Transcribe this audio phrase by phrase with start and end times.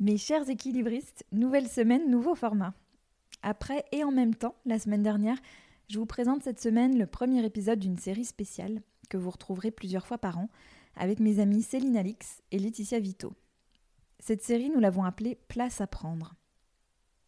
[0.00, 2.72] Mes chers équilibristes, nouvelle semaine, nouveau format.
[3.42, 5.38] Après et en même temps, la semaine dernière,
[5.88, 8.80] je vous présente cette semaine le premier épisode d'une série spéciale
[9.10, 10.50] que vous retrouverez plusieurs fois par an
[10.94, 13.32] avec mes amis Céline Alix et Laetitia Vito.
[14.20, 16.36] Cette série, nous l'avons appelée Place à prendre.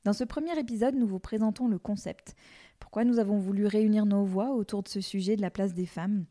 [0.04, 2.36] Dans ce premier épisode, nous vous présentons le concept,
[2.78, 5.86] pourquoi nous avons voulu réunir nos voix autour de ce sujet de la place des
[5.86, 6.24] femmes.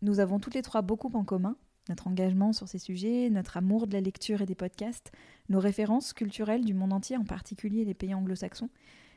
[0.00, 1.56] Nous avons toutes les trois beaucoup en commun,
[1.88, 5.12] notre engagement sur ces sujets, notre amour de la lecture et des podcasts,
[5.48, 8.70] nos références culturelles du monde entier, en particulier les pays anglo-saxons,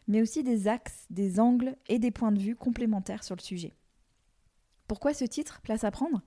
[0.07, 3.73] mais aussi des axes, des angles et des points de vue complémentaires sur le sujet.
[4.87, 6.21] Pourquoi ce titre, Place à prendre?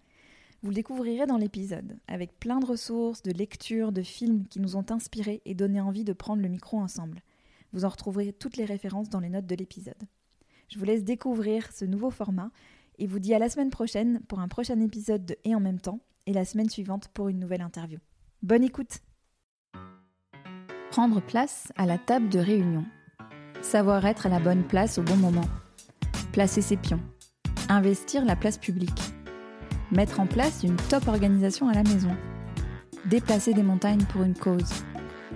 [0.63, 4.75] Vous le découvrirez dans l'épisode, avec plein de ressources, de lectures, de films qui nous
[4.75, 7.23] ont inspirés et donné envie de prendre le micro ensemble.
[7.73, 10.09] Vous en retrouverez toutes les références dans les notes de l'épisode.
[10.69, 12.51] Je vous laisse découvrir ce nouveau format
[12.99, 15.81] et vous dis à la semaine prochaine pour un prochain épisode de Et en même
[15.81, 17.99] temps, et la semaine suivante pour une nouvelle interview.
[18.43, 19.01] Bonne écoute
[20.91, 22.85] Prendre place à la table de réunion.
[23.63, 25.49] Savoir être à la bonne place au bon moment.
[26.33, 27.01] Placer ses pions.
[27.71, 29.01] Investir la place publique.
[29.91, 32.15] Mettre en place une top organisation à la maison.
[33.07, 34.85] Déplacer des montagnes pour une cause.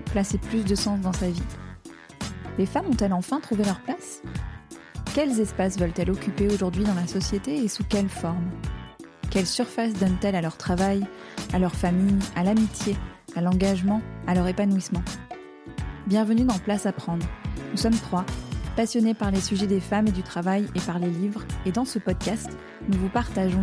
[0.06, 1.42] Placer plus de sens dans sa vie.
[2.58, 4.20] Les femmes ont-elles enfin trouvé leur place?
[5.14, 8.50] Quels espaces veulent-elles occuper aujourd'hui dans la société et sous quelle forme?
[9.32, 11.06] Quelle surface donnent-elles à leur travail,
[11.54, 12.94] à leur famille, à l'amitié,
[13.34, 15.02] à l'engagement, à leur épanouissement?
[16.06, 17.24] Bienvenue dans Place à prendre.
[17.70, 18.26] Nous sommes trois,
[18.76, 21.86] passionnés par les sujets des femmes et du travail et par les livres, et dans
[21.86, 22.50] ce podcast,
[22.90, 23.62] nous vous partageons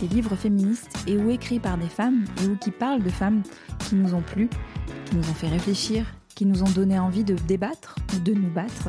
[0.00, 3.42] des livres féministes et ou écrits par des femmes et ou qui parlent de femmes
[3.78, 4.48] qui nous ont plu,
[5.04, 8.50] qui nous ont fait réfléchir, qui nous ont donné envie de débattre ou de nous
[8.50, 8.88] battre.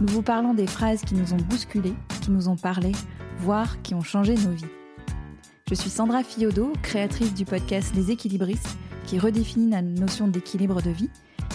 [0.00, 2.92] Nous vous parlons des phrases qui nous ont bousculées, qui nous ont parlé,
[3.40, 4.64] voire qui ont changé nos vies.
[5.68, 10.90] Je suis Sandra Fiodo, créatrice du podcast Les Équilibristes, qui redéfinit la notion d'équilibre de
[10.90, 11.10] vie,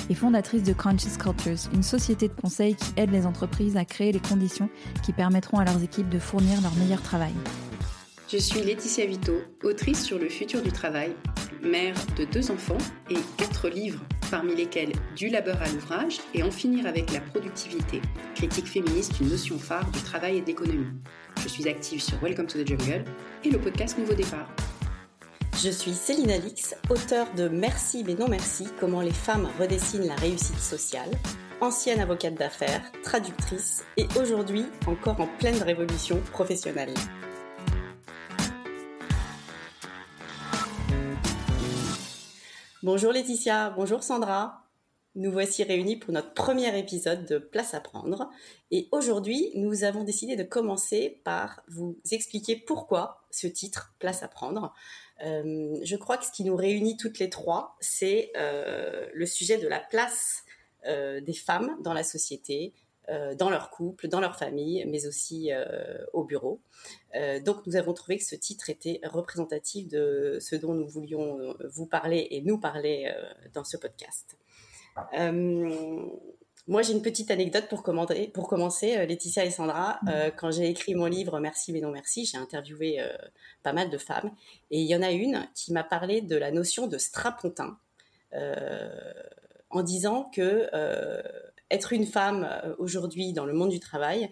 [0.10, 4.12] et fondatrice de Conscious Cultures, une société de conseil qui aide les entreprises à créer
[4.12, 4.70] les conditions
[5.02, 7.32] qui permettront à leurs équipes de fournir leur meilleur travail.
[8.30, 11.14] Je suis Laetitia Vito, autrice sur le futur du travail,
[11.64, 16.50] mère de deux enfants et quatre livres, parmi lesquels Du labeur à l'ouvrage et En
[16.50, 18.02] finir avec la productivité,
[18.34, 20.88] critique féministe, une notion phare du travail et de l'économie.
[21.44, 23.04] Je suis active sur Welcome to the Jungle
[23.44, 24.50] et le podcast Nouveau Départ.
[25.62, 30.16] Je suis Céline Alix, auteure de Merci mais non merci, comment les femmes redessinent la
[30.16, 31.12] réussite sociale,
[31.60, 36.94] ancienne avocate d'affaires, traductrice et aujourd'hui encore en pleine révolution professionnelle.
[42.84, 44.66] Bonjour Laetitia, bonjour Sandra.
[45.14, 48.32] Nous voici réunis pour notre premier épisode de Place à prendre.
[48.72, 54.28] Et aujourd'hui, nous avons décidé de commencer par vous expliquer pourquoi ce titre, Place à
[54.28, 54.74] prendre.
[55.24, 59.60] Euh, je crois que ce qui nous réunit toutes les trois, c'est euh, le sujet
[59.60, 60.42] de la place
[60.88, 62.74] euh, des femmes dans la société,
[63.08, 65.50] dans leur couple, dans leur famille, mais aussi
[66.14, 66.62] au bureau.
[67.44, 71.86] donc nous avons trouvé que ce titre était représentatif de ce dont nous voulions vous
[71.86, 73.14] parler et nous parler
[73.54, 74.38] dans ce podcast.
[75.14, 76.06] Euh,
[76.68, 80.00] moi, j'ai une petite anecdote pour, commenter, pour commencer, euh, Laetitia et Sandra.
[80.08, 80.32] Euh, mm.
[80.38, 83.02] quand j'ai écrit mon livre Merci mais non merci, j'ai interviewé
[83.64, 84.32] pas mal de femmes.
[84.70, 87.78] Et il y en a une qui m'a parlé de la notion de strapontin,
[89.70, 90.70] en disant que
[91.72, 94.30] être une femme aujourd'hui dans le monde du travail,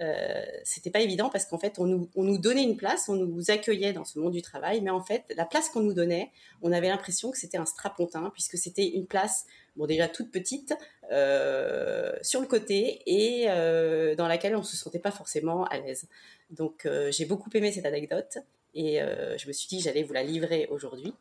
[0.00, 3.14] euh, c'était pas évident parce qu'en fait on nous, on nous donnait une place, on
[3.14, 6.30] nous accueillait dans ce monde du travail, mais en fait la place qu'on nous donnait,
[6.62, 9.44] on avait l'impression que c'était un strapontin puisque c'était une place,
[9.76, 10.74] bon déjà toute petite,
[11.12, 16.08] euh, sur le côté et euh, dans laquelle on se sentait pas forcément à l'aise.
[16.50, 18.38] Donc euh, j'ai beaucoup aimé cette anecdote
[18.74, 21.12] et euh, je me suis dit que j'allais vous la livrer aujourd'hui.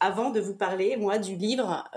[0.00, 1.88] avant de vous parler moi du livre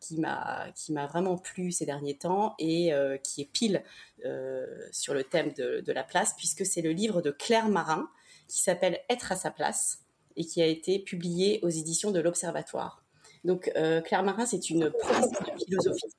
[0.00, 3.82] qui m'a qui m'a vraiment plu ces derniers temps et euh, qui est pile
[4.24, 8.08] euh, sur le thème de, de la place puisque c'est le livre de Claire Marin
[8.46, 10.04] qui s'appelle Être à sa place
[10.36, 13.02] et qui a été publié aux éditions de l'Observatoire.
[13.44, 16.14] Donc euh, Claire Marin c'est une professeure de philosophie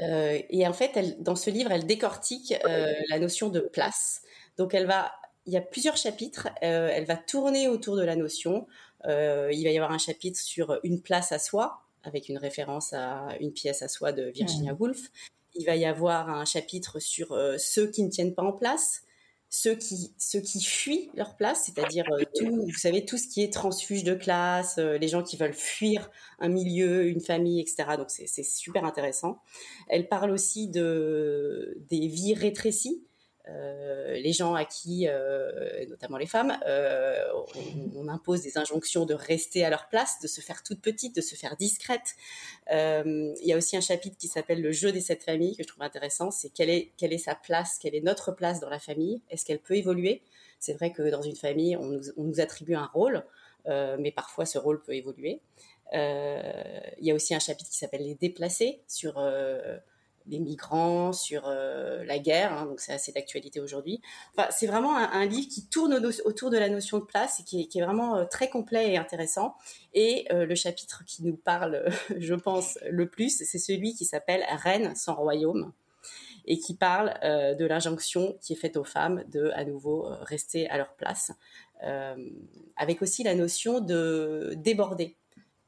[0.00, 4.22] et en fait elle, dans ce livre elle décortique la notion de place.
[4.58, 5.12] Donc elle va
[5.46, 6.48] il y a plusieurs chapitres.
[6.62, 8.66] elle va tourner autour de la notion.
[9.06, 12.92] Euh, il va y avoir un chapitre sur une place à soi, avec une référence
[12.92, 15.10] à une pièce à soi de Virginia Woolf.
[15.54, 19.02] Il va y avoir un chapitre sur euh, ceux qui ne tiennent pas en place,
[19.48, 23.42] ceux qui ceux qui fuient leur place, c'est-à-dire euh, tout, vous savez tout ce qui
[23.42, 26.10] est transfuge de classe, euh, les gens qui veulent fuir
[26.40, 27.96] un milieu, une famille, etc.
[27.96, 29.38] Donc c'est super intéressant.
[29.88, 33.04] Elle parle aussi de des vies rétrécies.
[33.48, 37.22] Euh, les gens à qui, euh, notamment les femmes, euh,
[37.94, 41.20] on, impose des injonctions de rester à leur place, de se faire toute petite, de
[41.20, 42.14] se faire discrète.
[42.70, 45.68] il y a aussi un chapitre qui s'appelle le jeu des sept familles que je
[45.68, 46.30] trouve intéressant.
[46.30, 49.20] C'est quelle est quelle est sa place, quelle est notre place dans la famille?
[49.30, 50.22] Est-ce qu'elle peut évoluer?
[50.58, 53.24] C'est vrai que dans une famille, on nous, on nous attribue un rôle,
[53.66, 55.40] mais parfois ce rôle peut évoluer.
[55.92, 59.18] il y a aussi un chapitre qui s'appelle les déplacés sur
[60.26, 64.00] les migrants, sur euh, la guerre, hein, donc c'est assez d'actualité aujourd'hui.
[64.36, 65.94] Enfin, c'est vraiment un, livre qui tourne
[66.24, 69.54] autour de la notion de place et qui est, vraiment euh, très complet et intéressant.
[69.92, 71.84] Et euh, le chapitre qui nous parle,
[72.18, 75.72] je pense, le plus, c'est celui qui s'appelle Reine sans royaume
[76.46, 80.76] et qui parle de l'injonction qui est faite aux femmes de à nouveau rester à
[80.76, 81.32] leur place,
[82.76, 85.16] avec aussi la notion de déborder.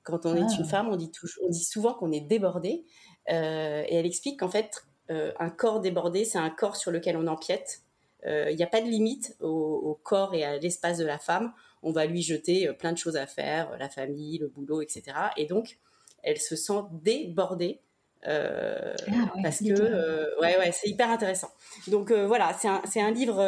[0.07, 0.65] Quand on est une ah.
[0.65, 1.11] femme, on dit,
[1.43, 2.85] on dit souvent qu'on est débordé,
[3.31, 7.17] euh, et elle explique qu'en fait, euh, un corps débordé, c'est un corps sur lequel
[7.17, 7.83] on empiète.
[8.27, 11.53] Euh, il n'y a pas de limite au, corps et à l'espace de la femme.
[11.83, 15.05] On va lui jeter plein de choses à faire, la famille, le boulot, etc.
[15.37, 15.79] Et donc,
[16.23, 17.81] elle se sent débordée
[18.27, 21.51] euh, ah parce que euh, ouais ouais c'est hyper intéressant.
[21.87, 23.41] Donc euh, voilà c'est un c'est un livre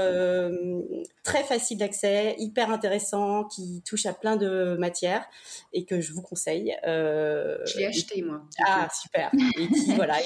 [1.25, 5.27] très facile d'accès hyper intéressant qui touche à plein de matières
[5.73, 8.43] et que je vous conseille je l'ai acheté moi.
[8.65, 9.33] Ah super.
[9.59, 10.17] Et qui voilà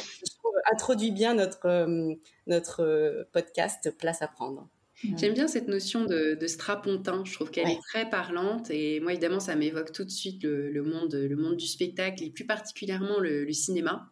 [0.71, 2.07] introduit bien notre
[2.47, 4.69] notre podcast place à prendre.
[5.17, 7.25] J'aime bien cette notion de, de strapontin.
[7.25, 10.83] Je trouve qu'elle est très parlante et moi évidemment ça m'évoque tout de suite le,
[10.83, 14.12] monde, le monde du spectacle et plus particulièrement le, le cinéma.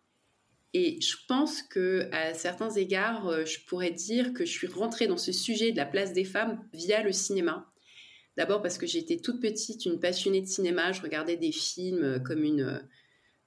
[0.72, 5.08] Et je pense que à certains égards, euh, je pourrais dire que je suis rentrée
[5.08, 7.72] dans ce sujet de la place des femmes via le cinéma.
[8.36, 12.18] D'abord parce que j'étais toute petite une passionnée de cinéma, je regardais des films euh,
[12.20, 12.80] comme une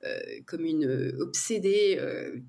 [0.04, 1.98] euh, comme une obsédée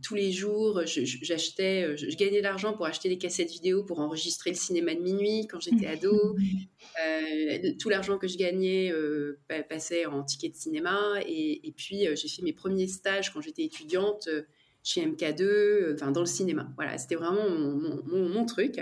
[0.02, 0.82] tous les jours.
[0.86, 5.00] J'achetais, je, gagnais de l'argent pour acheter des cassettes vidéo pour enregistrer le cinéma de
[5.00, 6.34] minuit quand j'étais ado.
[7.78, 8.92] tout l'argent que je gagnais
[9.68, 11.20] passait en tickets de cinéma.
[11.28, 14.28] Et, et puis j'ai fait mes premiers stages quand j'étais étudiante
[14.84, 16.69] chez MK2, euh, enfin dans le cinéma.
[16.76, 18.78] Voilà, c'était vraiment mon, truc.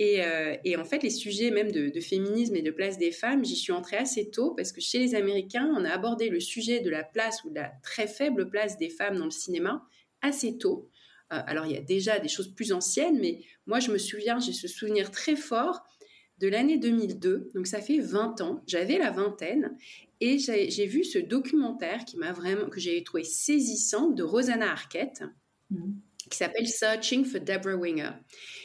[0.00, 3.54] Euh, et, en fait, les sujets même de, féminisme et de place des femmes, j'y
[3.54, 6.90] suis entrée assez tôt parce que chez les Américains, on a abordé le sujet de
[6.90, 9.86] la place ou de la très faible place des femmes dans le cinéma
[10.20, 10.90] assez tôt.
[11.32, 14.40] Euh, alors, il y a déjà des choses plus anciennes, mais moi, je me souviens,
[14.40, 15.84] j'ai ce souvenir très fort
[16.42, 19.76] de l'année 2002, donc ça fait 20 ans, j'avais la vingtaine,
[20.20, 25.22] et j'ai vu ce documentaire qui m'a vraiment, que j'ai trouvé saisissant de Rosanna Arquette,
[25.70, 25.92] mm.
[26.28, 28.10] qui s'appelle Searching for Deborah Winger.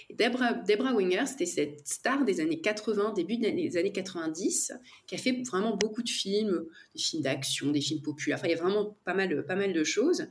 [0.10, 4.74] Deborah, Deborah Winger, c'était cette star des années 80, début des années 90,
[5.06, 6.66] qui a fait vraiment beaucoup de films,
[6.96, 8.40] des films d'action, des films populaires.
[8.40, 10.28] Enfin, il y a vraiment pas mal, pas mal de choses.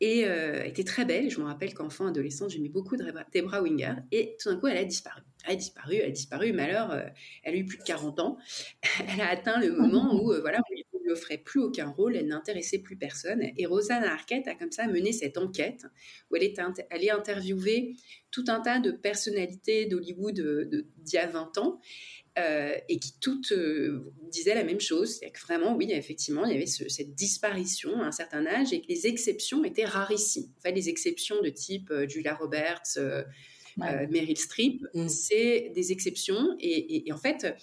[0.00, 1.28] Et euh, était très belle.
[1.28, 3.96] Je me rappelle qu'enfant, adolescente, j'aimais beaucoup Deborah Winger.
[4.10, 5.20] Et tout d'un coup, elle a disparu.
[5.46, 6.52] Elle a disparu, elle a disparu.
[6.52, 7.04] Mais alors, euh,
[7.42, 8.38] elle a eu plus de 40 ans.
[9.08, 12.16] elle a atteint le moment où, euh, voilà, on lui offrait plus aucun rôle.
[12.16, 13.42] Elle n'intéressait plus personne.
[13.56, 15.86] Et Rosanna Arquette a comme ça mené cette enquête
[16.30, 17.94] où elle est allée interviewer
[18.30, 21.80] tout un tas de personnalités d'Hollywood d'il y a 20 ans.
[22.38, 25.16] Euh, et qui toutes euh, disaient la même chose.
[25.18, 28.80] C'est que vraiment, oui, effectivement, il y avait cette disparition à un certain âge et
[28.80, 30.52] que les exceptions étaient rarissimes.
[30.58, 32.98] En fait, les exceptions de type euh, Julia Roberts,
[33.78, 35.08] Meryl Streep, mm.
[35.08, 36.56] c'est des exceptions.
[36.60, 37.54] Et, en fait,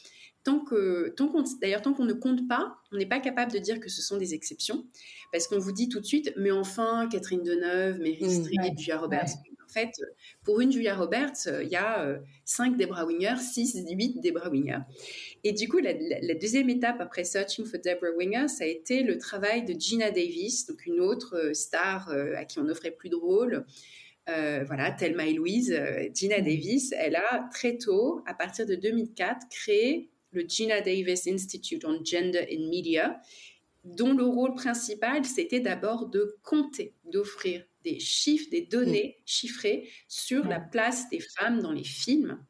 [0.44, 3.60] tant que, tant qu'on, d'ailleurs, tant qu'on ne compte pas, on n'est pas capable de
[3.60, 4.86] dire que ce sont des exceptions,
[5.32, 9.00] parce qu'on vous dit tout de suite, mais enfin, Catherine Deneuve, Meryl mm, Streep, Julia
[9.00, 9.31] Roberts,
[9.76, 10.02] fait,
[10.44, 14.50] pour une Julia Roberts, euh, il y a 5 euh, Debra Winger, 6, 8 Debra
[14.50, 14.80] Winger.
[15.44, 19.18] Et du coup, la, deuxième étape après Searching for Debra Winger, ça a été le
[19.18, 23.16] travail de Gina Davis, donc une autre euh, star à qui on offrait plus de
[24.28, 24.66] rôles.
[24.66, 25.78] voilà, Thelma et Louise,
[26.14, 26.44] Gina mm.
[26.44, 32.04] Davis, elle a très tôt, à partir de 2004, créé le Gina Davis Institute on
[32.04, 33.20] Gender in Media,
[33.84, 40.46] dont le rôle principal, c'était d'abord de compter, d'offrir des chiffres, des données chiffrées sur
[40.46, 42.44] la place des femmes dans les films.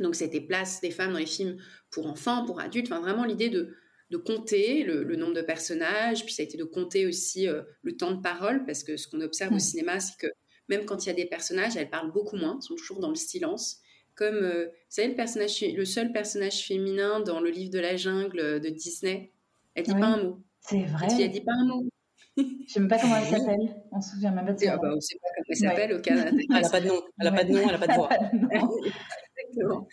[0.00, 1.58] Donc c'était place des femmes dans les films
[1.90, 3.76] pour enfants, pour adultes, enfin vraiment l'idée de,
[4.10, 7.96] de compter le, nombre de personnages, puis ça a été de compter aussi euh, le
[7.96, 10.32] temps de parole, parce que ce qu'on observe au cinéma, c'est que
[10.68, 13.14] même quand il y a des personnages, elles parlent beaucoup moins, sont toujours dans le
[13.14, 13.80] silence.
[14.14, 17.96] Comme, euh, vous savez, le, personnage, le seul personnage féminin dans le livre de la
[17.96, 19.32] jungle de Disney,
[19.74, 20.40] elle dit pas un mot.
[20.60, 21.08] C'est vrai.
[21.20, 21.84] Elle dit pas un mot.
[22.36, 23.76] Je ne sais même pas comment elle s'appelle.
[23.92, 25.92] On se souvient même pas de ah bah, on ne sait pas comment elle s'appelle
[25.94, 26.30] au Canada.
[26.32, 27.02] Elle n'a pas de nom.
[27.18, 28.08] Elle n'a pas de nom, elle n'a pas de voix.
[29.54, 29.88] Exactement.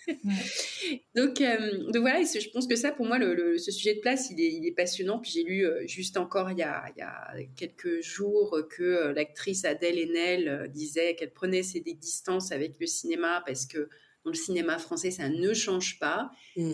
[1.16, 4.30] donc, euh, donc voilà, je pense que ça, pour moi, le, ce sujet de place,
[4.32, 5.20] il est, il est passionnant.
[5.20, 8.84] Puis j'ai lu euh, juste encore il y, a, il y, a, quelques jours que
[8.84, 13.90] euh, l'actrice Adèle Haenel disait qu'elle prenait ses distances avec le cinéma parce que
[14.24, 16.32] dans le cinéma français, ça ne change pas.
[16.56, 16.72] Mm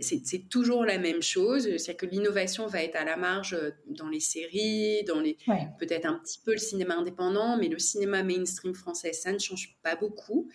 [0.00, 3.56] c'est toujours la même chose, c'est que l'innovation va être à la marge
[3.86, 5.36] dans les séries, dans les
[5.78, 9.76] peut-être un petit peu le cinéma indépendant, mais le cinéma mainstream français, ça ne change
[9.82, 10.48] pas beaucoup.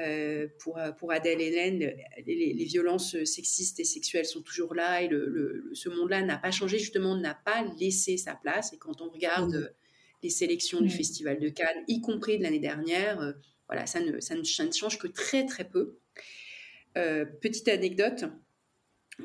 [0.00, 1.78] Euh, pour, pour Adèle Hélène,
[2.26, 6.50] les, les, violences sexistes et sexuelles sont toujours là et le, ce monde-là n'a pas
[6.50, 8.72] changé, justement, n'a pas laissé sa place.
[8.72, 9.68] Et quand on regarde mmh.
[10.22, 10.90] les sélections du mmh.
[10.90, 13.32] Festival de Cannes, y compris de l'année dernière, euh,
[13.68, 15.98] voilà, ça ne, ça ne, ça ne change que très très peu.
[16.96, 18.24] Euh, petite anecdote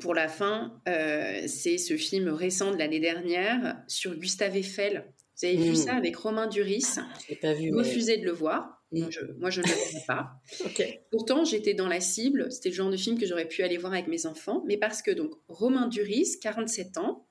[0.00, 5.04] pour la fin, euh, c'est ce film récent de l'année dernière sur Gustave Eiffel.
[5.36, 5.76] Vous avez vu hmm.
[5.76, 6.96] ça avec Romain Duris
[7.40, 7.74] pas vu.
[7.74, 8.75] Refusé de le voir.
[9.00, 10.40] Moi, je ne le pas.
[11.10, 12.50] Pourtant, j'étais dans la cible.
[12.50, 14.62] C'était le genre de film que j'aurais pu aller voir avec mes enfants.
[14.66, 17.26] Mais parce que, donc, Romain Duris, 47 ans,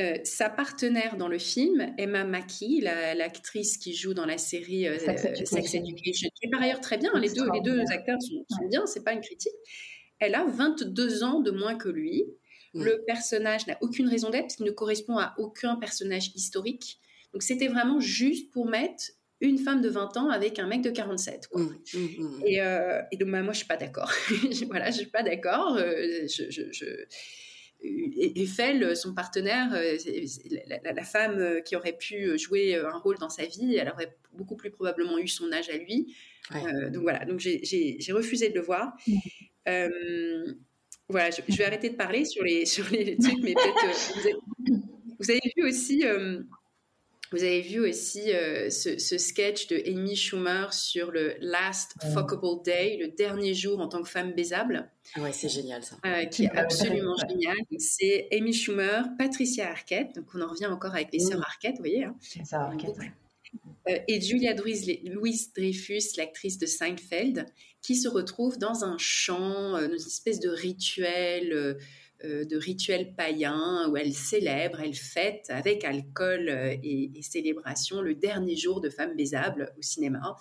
[0.00, 4.98] euh, sa partenaire dans le film, Emma Mackey, l'actrice qui joue dans la série euh,
[4.98, 8.66] Sex, Education, qui est par ailleurs très bien, les deux, les deux acteurs sont, sont
[8.68, 9.54] bien, c'est pas une critique.
[10.18, 12.24] Elle a 22 ans de moins que lui.
[12.72, 16.98] Le personnage n'a aucune raison d'être parce qu'il ne correspond à aucun personnage historique.
[17.32, 20.90] Donc c'était vraiment juste pour mettre une femme de 20 ans avec un mec de
[20.90, 21.48] 47.
[21.48, 21.62] Quoi.
[21.62, 22.42] Mmh, mmh, mmh.
[22.46, 24.10] Et, euh, et, donc bah, moi je suis pas d'accord.
[24.68, 25.76] voilà, je suis pas d'accord.
[25.78, 27.06] je, je
[27.84, 29.96] Eiffel, son partenaire, euh,
[30.82, 34.56] la, femme euh, qui aurait pu jouer un rôle dans sa vie, elle aurait beaucoup
[34.56, 36.14] plus probablement eu son âge à lui.
[36.54, 38.96] Euh, donc voilà, donc j'ai refusé de le voir.
[41.08, 44.12] voilà, je, vais arrêter de parler sur les, sur les trucs, mais peut-être
[45.18, 46.04] vous, avez vu aussi
[47.32, 52.96] vous avez vu aussi euh, ce, sketch de Amy Schumer sur le Last Fuckable Day,
[53.00, 54.90] le dernier jour en tant que femme baisable.
[55.14, 55.96] Ah ouais, c'est génial ça.
[56.06, 57.56] Euh, qui est absolument génial.
[57.78, 61.82] C'est Amy Schumer, Patricia Arquette, donc on en revient encore avec les sœurs Arquette, vous
[61.82, 62.04] voyez.
[62.04, 62.16] Hein.
[62.52, 62.96] Arquette.
[63.88, 67.46] Euh, et Julia Louise Dreyfus, l'actrice de Seinfeld,
[67.82, 71.74] qui se retrouve dans un chant, dans une espèce de rituel euh,
[72.24, 78.56] de rituels païens où elles célèbrent, elles fêtent avec alcool euh, et, célébration le dernier
[78.56, 80.36] jour de femmes baisables au cinéma,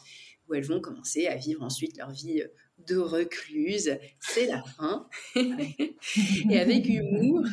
[0.48, 2.48] où elles vont commencer à vivre ensuite leur vie euh,
[2.88, 3.98] de recluse.
[4.20, 5.08] C'est la fin.
[5.36, 7.46] et avec humour,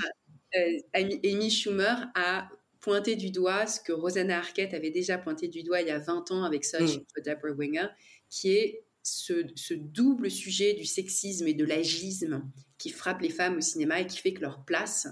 [0.94, 2.48] Amy Schumer a
[2.80, 5.98] pointé du doigt ce que Rosanna Arquette avait déjà pointé du doigt il y a
[5.98, 7.22] 20 ans avec Such mm.
[7.24, 7.88] Deborah Winger,
[8.28, 12.42] qui est ce, double sujet du sexisme et de l'agisme
[12.78, 15.08] qui frappe les femmes au cinéma et qui fait que leur place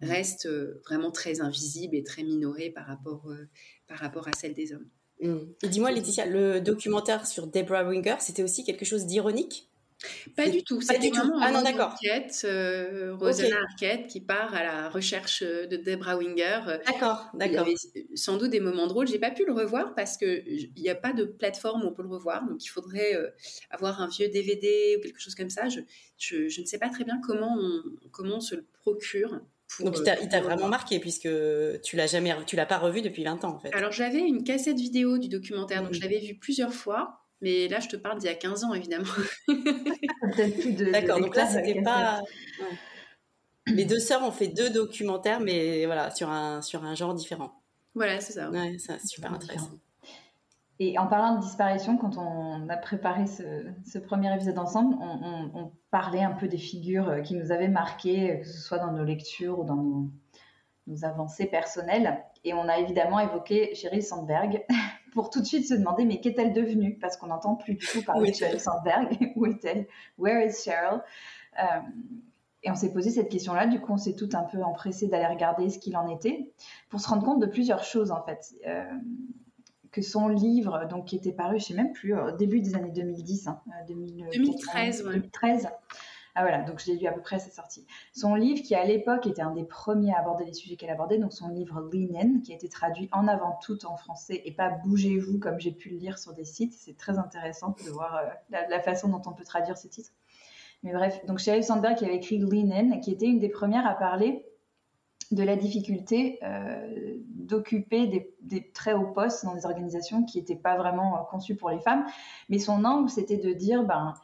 [0.00, 0.06] mmh.
[0.06, 3.48] reste euh, vraiment très invisible et très minorée par rapport, euh,
[3.86, 4.88] par rapport à celle des hommes.
[5.20, 5.68] Mmh.
[5.68, 9.68] Dis-moi, Laetitia, le documentaire sur Deborah Winger, c'était aussi quelque chose d'ironique?
[10.36, 10.80] Pas du tout.
[10.80, 11.94] C'est vraiment ah non, d'accord.
[11.94, 16.60] Enquête, euh, Rosanna Arquette qui part à la recherche de Debra Winger.
[16.86, 17.66] D'accord, d'accord.
[17.66, 19.06] Il y avait sans doute des moments drôles.
[19.06, 21.92] J'ai pas pu le revoir parce que il n'y a pas de plateforme où on
[21.92, 22.46] peut le revoir.
[22.46, 23.30] Donc il faudrait euh,
[23.70, 25.68] avoir un vieux DVD ou quelque chose comme ça.
[25.68, 25.80] Je,
[26.18, 29.40] je, je ne sais pas très bien comment on, comment on se le procure.
[29.80, 31.28] Donc il t'a vraiment marqué puisque
[31.82, 33.74] tu l'as jamais, tu l'as pas revu depuis 20 ans en fait.
[33.74, 37.21] Alors j'avais une cassette vidéo du documentaire, donc je l'avais vu plusieurs fois.
[37.42, 39.04] Mais là, je te parle d'il y a 15 ans, évidemment.
[40.92, 42.22] D'accord, donc là, c'était pas.
[43.66, 47.52] Les deux sœurs ont fait deux documentaires, mais voilà, sur un, sur un genre différent.
[47.94, 48.50] Voilà, c'est ça.
[48.50, 49.70] Ouais, c'est super intéressant.
[50.78, 56.22] Et en parlant de disparition, quand on a préparé ce, premier épisode ensemble, on, parlait
[56.22, 59.58] un peu des figures euh, qui nous avaient marquées, que ce soit dans nos lectures
[59.58, 60.10] ou dans nos,
[60.86, 62.24] nos avancées personnelles.
[62.44, 64.64] Et on a évidemment évoqué Sheryl Sandberg,
[65.12, 66.98] pour tout de suite se demander mais qu'est-elle devenue?
[67.00, 69.32] Parce qu'on n'entend plus du tout parler de Sheryl Sandberg.
[69.36, 69.86] Où est-elle?
[70.18, 71.02] Where is Sheryl?
[71.58, 71.64] Euh,
[72.62, 73.66] Et on s'est posé cette question-là.
[73.66, 76.50] Du coup, on s'est tout un peu empressé d'aller regarder ce qu'il en était
[76.88, 78.54] pour se rendre compte de plusieurs choses en fait.
[78.66, 78.84] Euh,
[79.90, 82.90] que son livre, donc qui était paru, je sais même plus, au début des années
[82.90, 83.50] 2010,
[83.88, 85.68] 2013, 2013
[86.34, 87.86] ah voilà, donc je l'ai lu à peu près à sa sortie.
[88.14, 91.18] Son livre, qui à l'époque était un des premiers à aborder les sujets qu'elle abordait,
[91.18, 94.52] donc son livre Lean In, qui a été traduit en avant tout en français et
[94.52, 96.72] pas Bougez-vous comme j'ai pu le lire sur des sites.
[96.72, 100.12] C'est très intéressant de voir euh, la, façon dont on peut traduire ces titres.
[100.82, 103.86] Mais bref, donc Sheryl Sandberg qui avait écrit Lean In, qui était une des premières
[103.86, 104.46] à parler
[105.32, 108.06] de la difficulté euh, d'occuper
[108.40, 111.80] des, très hauts postes dans des organisations qui n'étaient pas vraiment euh, conçues pour les
[111.80, 112.04] femmes.
[112.48, 114.14] Mais son angle, c'était de dire, ben,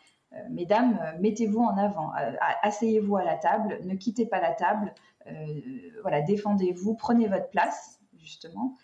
[0.50, 2.32] mesdames, euh, mettez-vous en avant, euh,
[2.62, 4.94] asseyez-vous à la table, ne quittez pas la table,
[6.00, 8.76] voilà, défendez-vous, prenez votre place, justement.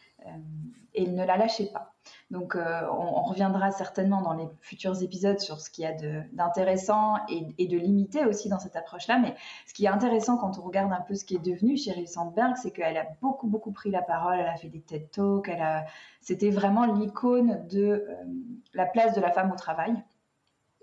[0.93, 1.95] et ne la lâchait pas.
[2.31, 5.93] Donc, euh, on, reviendra certainement dans les futurs épisodes sur ce qu'il y a
[6.33, 9.19] d'intéressant et, de limité aussi dans cette approche-là.
[9.19, 9.35] Mais
[9.67, 12.57] ce qui est intéressant quand on regarde un peu ce qui est devenu Sheryl Sandberg,
[12.57, 14.39] c'est qu'elle a beaucoup, beaucoup pris la parole.
[14.39, 15.51] Elle a fait des TED Talks.
[16.21, 18.25] C'était vraiment l'icône de euh,
[18.73, 19.95] la place de la femme au travail.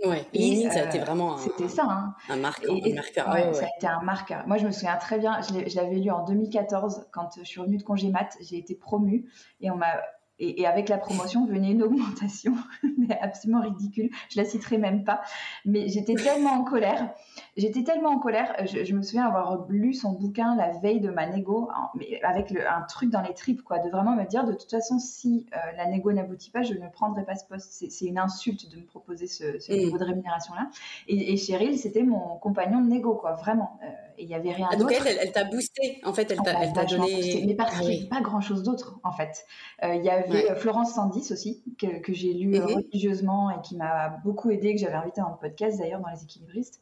[0.03, 2.15] Ouais, et, ça a été euh, vraiment un, c'était ça, hein.
[2.29, 2.72] un, marqueur.
[2.72, 3.55] un marqueur.
[3.55, 4.48] Ça a été un marqueur.
[4.48, 7.77] Moi, je me souviens très bien, je l'avais lu en 2014 quand je suis revenue
[7.77, 9.29] de congé mat, j'ai été promue
[9.60, 9.93] et on m'a
[10.41, 12.55] et, avec la promotion venait une augmentation,
[12.98, 14.10] mais absolument ridicule.
[14.29, 15.22] Je la citerai même pas.
[15.65, 17.13] Mais j'étais tellement en colère.
[17.58, 18.55] J'étais tellement en colère.
[18.65, 22.67] Je, me souviens avoir lu son bouquin la veille de ma négo, mais avec le,
[22.67, 25.58] un truc dans les tripes, quoi, de vraiment me dire de toute façon, si euh,
[25.77, 27.72] la négo n'aboutit pas, je ne prendrai pas ce poste.
[27.72, 30.70] C'est une insulte de me proposer ce, ce niveau de rémunération-là.
[31.08, 33.79] Et, et Cheryl, c'était mon compagnon de négo, quoi, vraiment.
[33.84, 34.89] Euh, et il y avait rien ah, d'autre.
[34.89, 36.41] Donc elle, elle, t'a boosté, en fait, elle
[36.74, 37.43] t'a donné.
[37.46, 39.46] Mais parce ah qu'il n'y avait pas grand-chose d'autre, en fait.
[39.84, 42.74] Euh, il y avait euh, Florence Sandis aussi, que, j'ai lu euh, mhm.
[42.75, 46.24] religieusement et qui m'a beaucoup aidé, que j'avais invité dans le podcast d'ailleurs, dans Les
[46.24, 46.81] équilibristes.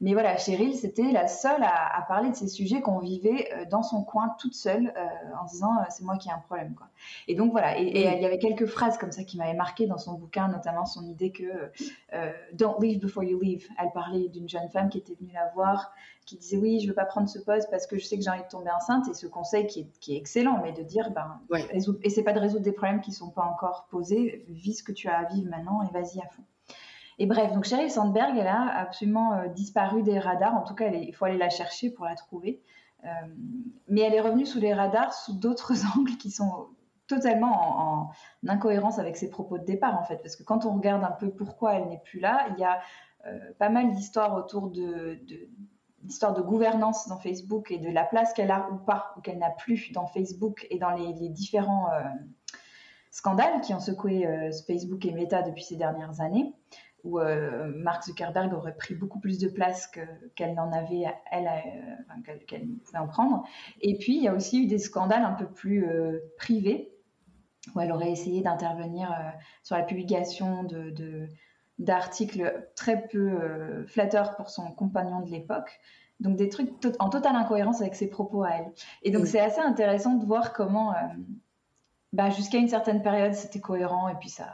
[0.00, 3.82] Mais voilà, Cheryl, c'était la seule à, parler de ces sujets qu'on vivait euh, dans
[3.82, 4.92] son coin toute seule
[5.40, 6.74] en disant c'est moi qui ai un problème.
[6.74, 6.88] Quoi.
[7.28, 9.98] Et donc voilà, et, il y avait quelques phrases comme ça qui m'avaient marqué dans
[9.98, 11.70] son bouquin, notamment son idée que
[12.52, 13.66] Don't leave before you leave.
[13.80, 15.92] Elle parlait d'une jeune femme qui était venue la voir
[16.26, 18.30] qui disait oui, je veux pas prendre ce poste parce que je sais que j'ai
[18.30, 19.08] envie de tomber enceinte.
[19.08, 21.66] Et ce conseil qui est, qui est excellent, mais de dire, ben, ouais.
[22.02, 24.92] et c'est pas de résoudre des problèmes qui sont pas encore posés, vis ce que
[24.92, 26.42] tu as à vivre maintenant et vas-y à fond.
[27.18, 30.54] Et bref, donc Sheryl Sandberg, elle a absolument euh, disparu des radars.
[30.54, 32.60] En tout cas, il faut aller la chercher pour la trouver.
[33.04, 33.08] Euh,
[33.88, 36.68] mais elle est revenue sous les radars sous d'autres angles qui sont
[37.06, 37.52] totalement
[38.02, 38.10] en,
[38.48, 40.18] incohérence avec ses propos de départ, en fait.
[40.18, 42.80] Parce que quand on regarde un peu pourquoi elle n'est plus là, il y a
[43.26, 45.18] euh, pas mal d'histoires autour de,
[46.02, 49.38] l'histoire de gouvernance dans Facebook et de la place qu'elle a ou pas, ou qu'elle
[49.38, 51.88] n'a plus dans Facebook et dans les, différents
[53.10, 54.28] scandales qui ont secoué
[54.66, 56.54] Facebook et Meta depuis ces dernières années,
[57.06, 59.90] où euh, Mark Zuckerberg aurait pris beaucoup plus de place
[60.34, 61.48] qu'elle n'en avait, elle,
[62.46, 63.44] qu'elle pouvait en prendre.
[63.80, 65.86] Et puis, il y a aussi eu des scandales un peu plus
[66.36, 66.92] privés,
[67.74, 69.14] où elle aurait essayé d'intervenir
[69.62, 71.28] sur la publication de
[71.78, 75.78] d'articles très peu euh, flatteurs pour son compagnon de l'époque.
[76.20, 78.72] Donc des trucs en totale incohérence avec ses propos à elle.
[79.02, 80.96] Et donc c'est assez intéressant de voir comment, euh,
[82.14, 84.50] bah, jusqu'à une certaine période, c'était cohérent et puis ça,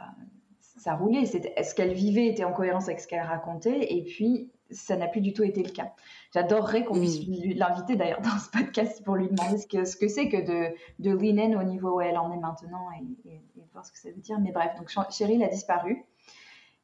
[0.83, 1.25] ça roulait.
[1.25, 3.93] Ce qu'elle vivait était en cohérence avec ce qu'elle racontait?
[3.93, 5.93] Et puis ça n'a plus du tout été le cas.
[6.33, 7.19] J'adorerais qu'on puisse
[7.55, 10.75] l'inviter d'ailleurs dans ce podcast pour lui demander ce que ce que c'est que de,
[10.99, 13.99] de lean au niveau où elle en est maintenant et, et, et, voir ce que
[13.99, 14.39] ça veut dire.
[14.39, 16.05] Mais bref, donc Cheryl a disparu.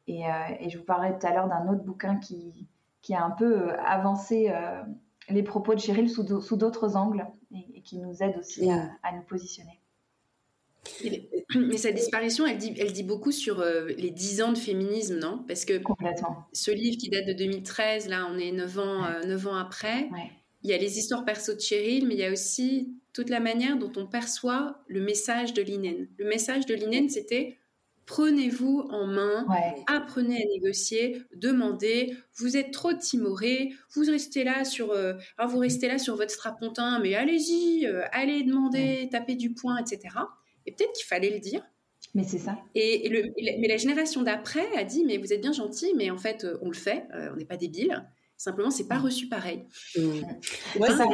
[0.09, 2.67] Euh, et, je vous parlais tout à l'heure d'un autre bouquin qui,
[3.01, 4.81] qui a un peu euh, avancé euh,
[5.29, 9.78] les propos de Cheryl sous, d'autres angles et, qui nous aide aussi à, nous positionner.
[11.55, 13.63] Mais sa disparition, elle dit, elle dit beaucoup sur
[13.97, 15.43] les 10 ans de féminisme, non?
[15.47, 15.81] Parce que
[16.53, 19.03] ce livre qui date de 2013, là, on est 9 ans,
[19.47, 20.09] ans après,
[20.63, 23.39] il y a les histoires perso de Cheryl, mais il y a aussi toute la
[23.39, 26.07] manière dont on perçoit le message de Linen.
[26.17, 27.57] Le message de Linen, c'était
[28.09, 29.45] prenez-vous en main,
[29.85, 32.17] apprenez à négocier, demandez.
[32.37, 35.13] Vous êtes trop timoré, vous restez là sur, euh,
[35.47, 40.15] vous restez là sur votre strapontin, mais allez-y, euh, allez demander, tapez du poing, etc.
[40.69, 41.61] Et peut-être qu'il fallait le dire.
[42.13, 42.57] Mais c'est ça.
[42.75, 46.17] Et, le, mais la génération d'après a dit, mais vous êtes bien gentil, mais en
[46.17, 48.05] fait, euh, on le fait, on n'est pas débile.
[48.37, 49.65] Simplement, c'est pas reçu pareil.
[49.97, 50.01] Mmh.
[50.79, 51.05] Ouais, ça,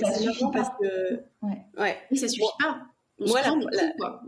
[0.00, 1.16] ça, suffit parce que.
[1.42, 1.58] Ouais.
[1.78, 1.96] ouais.
[2.10, 2.86] Mais ça suffit pas
[3.26, 3.40] moi,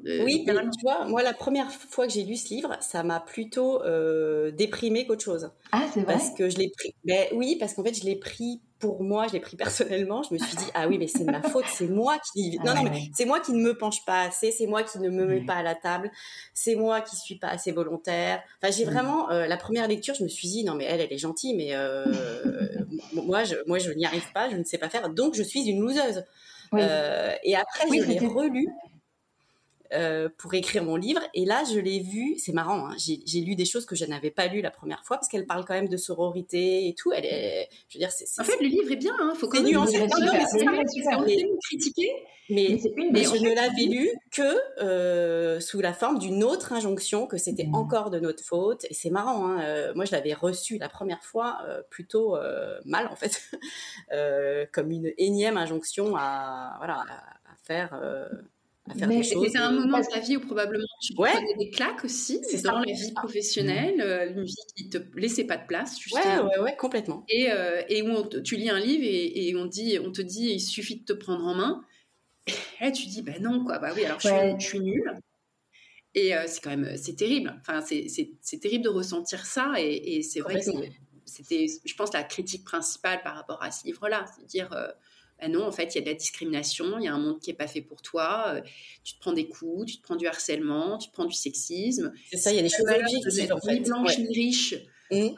[0.06, 3.20] euh, oui, tu vois, moi, la première fois que j'ai lu ce livre, ça m'a
[3.20, 5.50] plutôt euh, déprimé qu'autre chose.
[5.72, 6.14] Ah, c'est vrai?
[6.14, 6.94] Parce que je l'ai pris.
[7.04, 10.22] Ben, oui, parce qu'en fait, je l'ai pris pour moi, je l'ai pris personnellement.
[10.22, 12.58] Je me suis dit, ah oui, mais c'est de ma faute, c'est moi qui.
[12.64, 15.08] non, non, mais c'est moi qui ne me penche pas assez, c'est moi qui ne
[15.08, 16.10] me mets pas à la table,
[16.52, 18.42] c'est moi qui suis pas assez volontaire.
[18.62, 21.12] Enfin, j'ai vraiment euh, la première lecture, je me suis dit, non, mais elle, elle
[21.12, 22.04] est gentille, mais euh,
[23.12, 25.64] moi, je, moi, je n'y arrive pas, je ne sais pas faire, donc je suis
[25.68, 26.24] une loseuse.
[26.74, 28.68] Euh, et après, je l'ai relu.
[29.94, 31.20] Euh, pour écrire mon livre.
[31.34, 34.32] Et là, je l'ai vu, c'est marrant, hein, j'ai lu des choses que je n'avais
[34.32, 37.12] pas lues la première fois parce qu'elle parle quand même de sororité et tout.
[37.12, 38.40] Elle est, je veux dire, c'est.
[38.40, 39.70] En fait, le livre est bien, hein, faut quand même.
[39.70, 39.98] nuancer.
[40.00, 42.10] Non, non, mais c'est critiquer.
[42.50, 42.78] Mais,
[43.10, 47.66] mais, je ne l'avais lu que euh, sous la forme d'une autre injonction, que c'était
[47.66, 47.74] mmh.
[47.74, 48.84] encore de notre faute.
[48.90, 52.36] Et c'est marrant, hein, moi je l'avais reçu la première fois plutôt
[52.84, 53.40] mal en fait,
[54.72, 57.98] comme une énième injonction à voilà à faire
[58.94, 61.30] mais C'est un moment de ta vie où probablement tu ouais.
[61.30, 65.56] prenais des claques aussi dans la vie professionnelle, euh, une vie qui te laissait pas
[65.56, 66.44] de place, justement.
[66.44, 67.24] Ouais, ouais, ouais, complètement.
[67.28, 70.60] Et, euh, et où tu lis un livre et, on, dit, on te dit il
[70.60, 71.84] suffit de te prendre en main.
[72.46, 75.18] Et là, tu dis, ben non, quoi, bah oui, alors je, suis, je suis nulle.
[76.14, 77.58] Et c'est quand même, c'est terrible.
[77.60, 79.72] Enfin, c'est terrible de ressentir ça.
[79.78, 80.70] Et, c'est vrai que
[81.24, 84.26] c'était, je pense, la critique principale par rapport à ce livre-là.
[84.36, 84.68] C'est dire,
[85.40, 87.40] ben non, en fait, il y a de la discrimination, il y a un monde
[87.40, 88.60] qui n'est pas fait pour toi.
[89.02, 92.12] tu te prends des coups, tu te prends du harcèlement, tu te prends du sexisme.
[92.30, 93.74] C'est ça, il y a des choses objectives, en fait.
[93.74, 94.74] Ni blanche, ni riche,
[95.10, 95.28] mmh.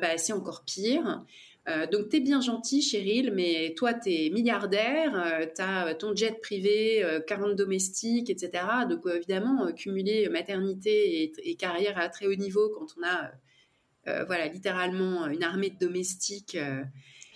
[0.00, 1.24] bah, c'est encore pire.
[1.68, 5.94] Euh, donc, tu es bien gentil, Cheryl, mais toi, tu es milliardaire, euh, tu as
[5.94, 8.64] ton jet privé, 40 euh, domestiques, etc.
[8.88, 13.32] Donc, évidemment, cumuler maternité et, carrière à très haut niveau quand on a,
[14.26, 16.58] voilà, littéralement une armée de domestiques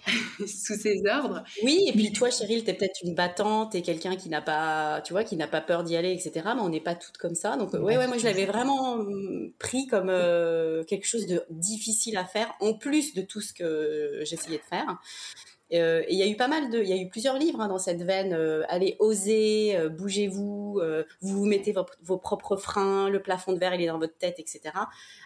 [0.47, 1.45] sous ses ordres.
[1.63, 5.01] Oui, et puis toi, Cheryl, tu es peut-être une battante et quelqu'un qui n'a pas,
[5.03, 6.33] tu vois, qui n'a pas peur d'y aller, etc.
[6.57, 7.57] Mais on n'est pas toutes comme ça.
[7.57, 12.17] Donc, ouais, ouais, moi, je l'avais vraiment hum, pris comme euh, quelque chose de difficile
[12.17, 14.99] à faire, en plus de tout ce que j'essayais de faire.
[15.75, 17.61] Euh, et il y a eu pas mal de, il y a eu plusieurs livres
[17.61, 18.33] hein, dans cette veine.
[18.33, 20.81] Euh, allez, osez, bougez-vous,
[21.21, 24.17] vous vous mettez vos, vos, propres freins, le plafond de verre il est dans votre
[24.17, 24.61] tête, etc.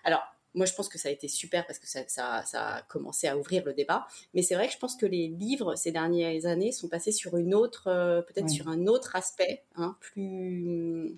[0.05, 0.23] Alors
[0.55, 3.27] moi, je pense que ça a été super parce que ça, ça, ça a commencé
[3.27, 4.07] à ouvrir le débat.
[4.35, 7.37] Mais c'est vrai que je pense que les livres ces dernières années sont passés sur
[7.37, 11.15] une autre, euh, peut-être sur un autre aspect, hein, plus,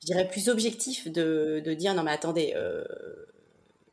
[0.00, 2.84] je dirais plus objectif de, de dire non mais attendez, euh,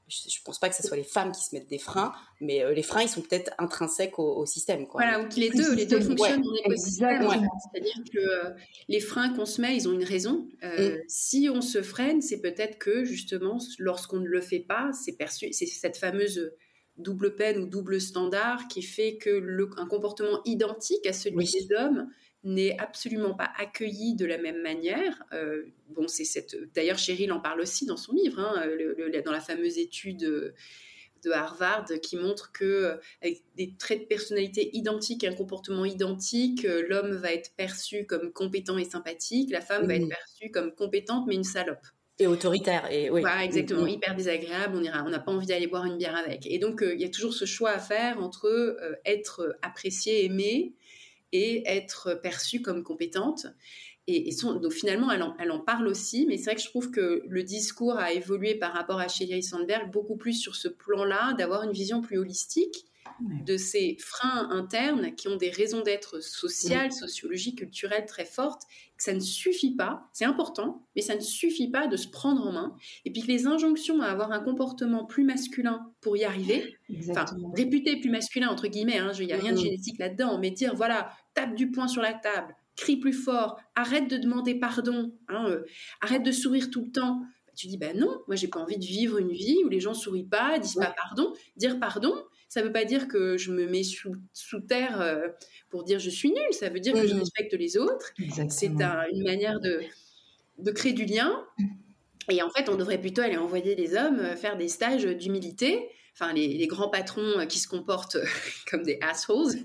[0.09, 2.63] je, ne pense pas que ce soit les femmes qui se mettent des freins, mais
[2.63, 4.87] euh, les freins, ils sont peut-être intrinsèques au, système.
[4.87, 5.03] Quoi.
[5.03, 7.21] Voilà, ou que les deux, les deux fonctionnent dans l'écosystème.
[7.21, 8.49] C'est-à-dire que euh,
[8.87, 10.47] les freins qu'on se met, ils ont une raison.
[10.63, 11.01] Euh, mm.
[11.07, 15.53] Si on se freine, c'est peut-être que justement, lorsqu'on ne le fait pas, c'est perçu,
[15.53, 16.51] c'est cette fameuse
[16.97, 21.73] double peine ou double standard qui fait que le, un comportement identique à celui des
[21.75, 22.09] hommes
[22.43, 25.23] n'est absolument pas accueilli de la même manière.
[25.33, 26.55] Euh, bon, c'est cette.
[26.73, 28.65] D'ailleurs, Cheryl en parle aussi dans son livre, hein,
[29.25, 30.53] dans la fameuse étude
[31.23, 36.63] de Harvard qui montre que avec des traits de personnalité identiques et un comportement identique,
[36.63, 41.25] l'homme va être perçu comme compétent et sympathique, la femme va être perçue comme compétente
[41.27, 41.85] mais une salope.
[42.21, 42.91] Et autoritaire.
[42.91, 43.23] Et oui.
[43.41, 43.93] exactement, mm-hmm.
[43.93, 44.75] hyper désagréable.
[44.75, 46.45] On ira, on n'a pas envie d'aller boire une bière avec.
[46.45, 50.25] Et donc, euh, il y a toujours ce choix à faire entre euh, être apprécié,
[50.25, 50.73] aimé,
[51.31, 53.47] et être perçue comme compétente.
[54.07, 57.43] Et, donc finalement, elle en, parle aussi, mais c'est vrai que je trouve que le
[57.43, 61.71] discours a évolué par rapport à Sheryl Sandberg beaucoup plus sur ce plan-là, d'avoir une
[61.71, 62.88] vision plus holistique
[63.45, 68.63] de ces freins internes qui ont des raisons d'être sociales, sociologiques, culturelles très fortes,
[68.97, 72.45] que ça ne suffit pas, c'est important, mais ça ne suffit pas de se prendre
[72.45, 76.23] en main, et puis que les injonctions à avoir un comportement plus masculin pour y
[76.23, 76.77] arriver,
[77.09, 80.51] enfin, réputé plus masculin, entre guillemets, hein, il n'y a rien de génétique là-dedans, mais
[80.51, 85.13] dire, voilà, tape du poing sur la table, crie plus fort, arrête de demander pardon,
[85.27, 85.63] hein, euh,
[86.01, 87.21] arrête de sourire tout le temps,
[87.59, 89.93] tu dis, ben non, moi j'ai pas envie de vivre une vie où les gens
[89.93, 92.15] sourient pas, disent pas pardon, dire pardon,
[92.49, 95.27] ça ne veut pas dire que je me mets sous, terre euh,
[95.69, 96.53] pour dire je suis nulle.
[96.53, 98.11] Ça veut dire que je respecte les autres.
[98.49, 99.81] C'est une manière de,
[100.57, 101.45] de créer du lien.
[102.29, 105.89] Et en fait, on devrait plutôt aller envoyer les hommes euh, faire des stages d'humilité
[106.19, 108.25] enfin les, grands patrons euh, qui se comportent euh,
[108.69, 109.55] comme des assholes,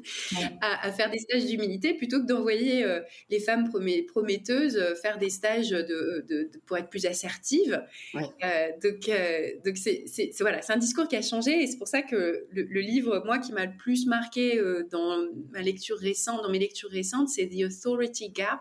[0.61, 3.71] à, faire des stages d'humilité plutôt que d'envoyer euh, les femmes
[4.09, 7.83] prometteuses faire des stages de, pour être plus assertives.
[8.15, 9.11] donc,
[9.65, 10.05] donc c'est
[10.41, 13.39] voilà, c'est un discours qui a changé et c'est pour ça que le, livre, moi,
[13.39, 17.65] qui m'a le plus marqué dans ma lecture récente, dans mes lectures récentes, c'est The
[17.65, 18.61] Authority Gap.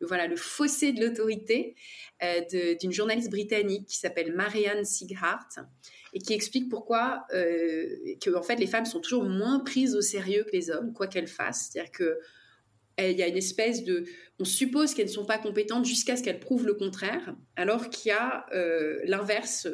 [0.00, 1.74] Voilà, le fossé de l'autorité
[2.80, 5.48] d'une journaliste britannique qui s'appelle Marianne Sighart
[6.12, 7.86] et qui explique pourquoi euh,
[8.34, 11.28] en fait les femmes sont toujours moins prises au sérieux que les hommes, quoi qu'elles
[11.28, 11.70] fassent.
[11.72, 12.18] C'est-à-dire que
[13.00, 14.04] il y a une espèce de,
[14.40, 18.08] on suppose qu'elles ne sont pas compétentes jusqu'à ce qu'elles prouvent le contraire, alors qu'il
[18.08, 19.68] y a euh, l'inverse.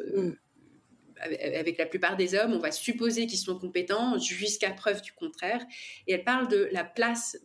[1.19, 5.65] Avec la plupart des hommes, on va supposer qu'ils sont compétents jusqu'à preuve du contraire.
[6.07, 7.37] Et elle parle de la place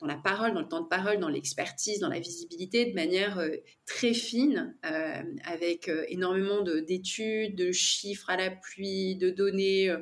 [0.00, 3.38] dans la parole, dans le temps de parole, dans l'expertise, dans la visibilité, de manière
[3.38, 3.50] euh,
[3.86, 9.94] très fine, euh, avec euh, énormément d'études, de, chiffres à l'appui, de données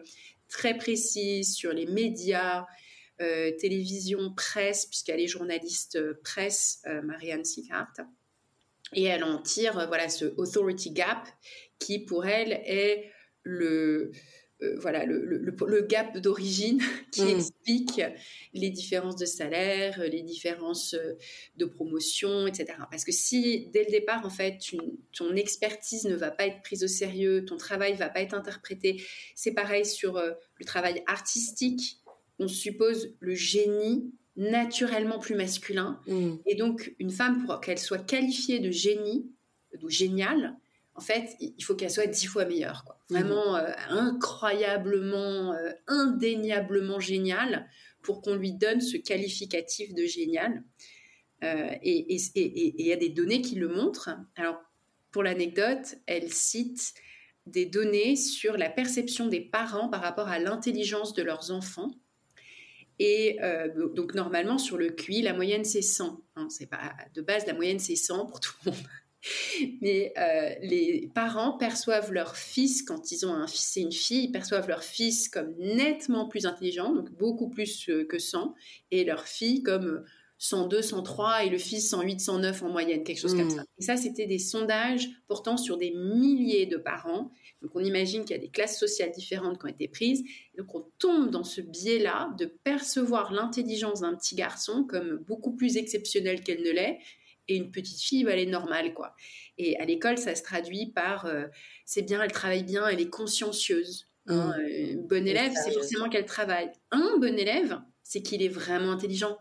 [0.48, 2.64] très précises sur les médias,
[3.18, 7.92] télévision, presse, puisqu'elle est journaliste presse, Marianne Sighart.
[8.94, 11.28] Et elle en tire voilà ce authority gap
[11.78, 13.10] qui pour elle est
[13.42, 14.12] le
[14.60, 17.28] euh, voilà le, gap d'origine qui mm.
[17.28, 18.02] explique
[18.54, 21.14] les différences de salaire, les différences euh,
[21.56, 22.76] de promotion, etc.
[22.90, 24.58] Parce que si dès le départ, en fait,
[25.12, 29.00] ton expertise ne va pas être prise au sérieux, ton travail va pas être interprété,
[29.36, 32.00] c'est pareil sur euh, le travail artistique.
[32.40, 36.00] On suppose le génie naturellement plus masculin.
[36.08, 36.34] Mm.
[36.46, 39.30] Et donc, une femme, pour qu'elle soit qualifiée de génie,
[39.82, 40.56] ou géniale,
[40.98, 42.82] en fait, il faut qu'elle soit dix fois meilleure.
[42.84, 42.98] Quoi.
[43.11, 43.18] Mhm.
[43.18, 47.68] Vraiment euh, incroyablement, euh, indéniablement géniale
[48.02, 50.64] pour qu'on lui donne ce qualificatif de génial.
[51.44, 54.11] Euh, et il y a des données qui le montrent.
[54.34, 54.61] Alors,
[55.12, 56.94] pour l'anecdote, elle cite
[57.46, 61.92] des données sur la perception des parents par rapport à l'intelligence de leurs enfants.
[62.98, 66.20] Et euh, donc normalement sur le QI, la moyenne c'est 100.
[66.34, 68.80] Hein, c'est pas de base la moyenne c'est 100 pour tout le monde.
[69.81, 74.24] Mais euh, les parents perçoivent leur fils quand ils ont un fils et une fille,
[74.24, 78.54] ils perçoivent leur fils comme nettement plus intelligent, donc beaucoup plus euh, que 100,
[78.90, 80.04] et leur fille comme
[80.38, 83.50] 102, 103 et le fils 108, 109 en moyenne, quelque chose comme mmh.
[83.50, 83.64] ça.
[83.78, 87.33] Et ça, c'était des sondages portant sur des milliers de parents.
[87.61, 90.22] Donc on imagine qu'il y a des classes sociales différentes qui ont été prises.
[90.57, 95.76] Donc on tombe dans ce biais-là de percevoir l'intelligence d'un petit garçon comme beaucoup plus
[95.76, 97.00] exceptionnelle qu'elle ne l'est.
[97.48, 99.14] Et une petite fille, bah, elle est normale, quoi.
[99.56, 101.46] Et à l'école, ça se traduit par euh,
[101.84, 104.06] c'est bien, elle travaille bien, elle est consciencieuse.
[104.26, 104.61] Hein, mmh.
[104.61, 106.70] euh, une bonne élève, c'est forcément qu'elle travaille.
[106.90, 109.38] Un bon élève, c'est qu'il est vraiment intelligent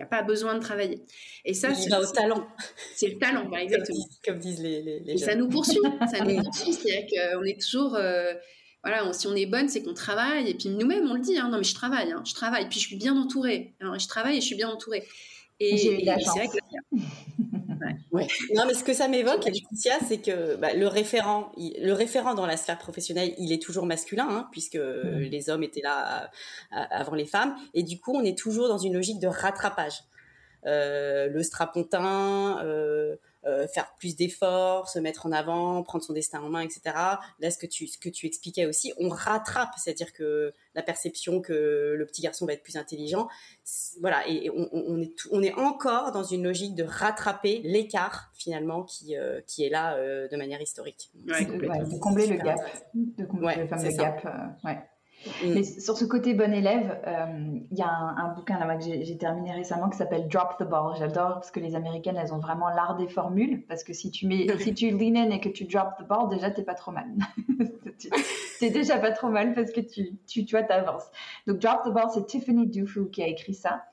[0.00, 1.04] n'y a pas besoin de travailler.
[1.44, 2.46] Et ça, c'est au talent.
[2.94, 4.04] C'est le talent, exactement.
[4.24, 5.78] Comme disent, les, les, Et ça nous poursuit.
[6.10, 6.72] ça nous poursuit.
[6.72, 7.94] C'est-à-dire qu'on est toujours.
[7.94, 8.34] Euh,
[8.82, 10.48] voilà, si on est bonne, c'est qu'on travaille.
[10.48, 11.38] Et puis nous-mêmes, on le dit.
[11.38, 12.10] Hein, non, mais je travaille.
[12.12, 12.68] Hein, je travaille.
[12.68, 13.74] Puis je suis bien entourée.
[13.80, 15.06] Je travaille et je suis bien entourée.
[15.60, 16.96] Et, et, et c'est vrai que
[18.12, 18.26] Ouais.
[18.54, 22.46] Non, mais ce que ça m'évoque, Laetitia, c'est que bah, le référent, le référent dans
[22.46, 25.18] la sphère professionnelle, il est toujours masculin, hein, puisque mm.
[25.30, 26.30] les hommes étaient là
[26.70, 30.02] avant les femmes, et du coup, on est toujours dans une logique de rattrapage.
[30.66, 36.40] Euh, le strapontin, euh, euh, faire plus d'efforts, se mettre en avant, prendre son destin
[36.40, 36.80] en main, etc.
[37.40, 41.40] Là, ce que tu, ce que tu expliquais aussi, on rattrape, c'est-à-dire que la perception
[41.40, 43.28] que le petit garçon va être plus intelligent,
[44.00, 48.82] voilà, et on, on, est, on est encore dans une logique de rattraper l'écart finalement
[48.82, 51.10] qui, euh, qui est là euh, de manière historique.
[51.26, 52.58] Ouais, de, combler le gap,
[52.94, 54.24] de combler le fameux gap.
[54.64, 54.78] ouais.
[55.26, 55.54] Mm.
[55.54, 59.18] Mais sur ce côté bon élève, euh, il y a un, bouquin là que j'ai
[59.18, 60.94] terminé récemment qui s'appelle Drop the Ball.
[60.98, 63.64] J'adore parce que les Américaines, elles ont vraiment l'art des formules.
[63.66, 66.28] Parce que si tu mets, si tu lean in et que tu drop the ball,
[66.28, 67.06] déjà t'es pas trop mal.
[68.60, 71.08] t'es déjà pas trop mal parce que tu, tu, tu vois, t'avances.
[71.46, 73.84] Donc Drop the Ball, c'est Tiffany Dufu qui a écrit ça.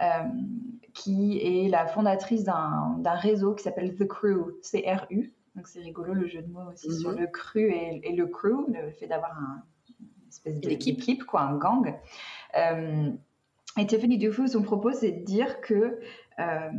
[0.00, 0.22] Euh,
[0.94, 5.32] qui est la fondatrice d'un réseau qui s'appelle The Crew, C-R-U.
[5.54, 7.20] Donc c'est rigolo le jeu de mots aussi sur mm-hmm.
[7.20, 9.62] le cru et, et, le crew, le fait d'avoir un,
[10.32, 11.94] espèce d'équipe, quoi, un gang.
[12.56, 13.10] Euh,
[13.78, 16.00] et Tiffany Dufour, son propos, c'est de dire que
[16.38, 16.70] euh,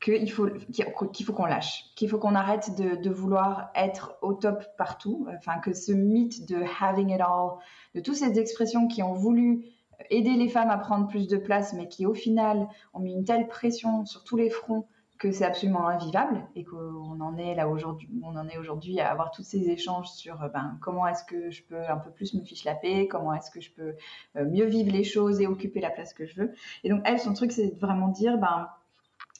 [0.00, 4.32] qu'il faut qu'il faut qu'on lâche, qu'il faut qu'on arrête de, de, vouloir être au
[4.34, 5.26] top partout.
[5.36, 7.58] Enfin, que ce mythe de having it all,
[7.94, 9.64] de toutes ces expressions qui ont voulu
[10.10, 13.24] aider les femmes à prendre plus de place, mais qui au final ont mis une
[13.24, 14.86] telle pression sur tous les fronts
[15.22, 19.08] que c'est absolument invivable et qu'on en est là aujourd'hui, on en est aujourd'hui à
[19.08, 22.34] avoir tous ces échanges sur euh, ben, comment est-ce que je peux un peu plus
[22.34, 23.94] me fiche la paix, comment est-ce que je peux
[24.34, 26.54] euh, mieux vivre les choses et occuper la place que je veux.
[26.82, 28.68] Et donc elle, son truc, c'est vraiment dire, ben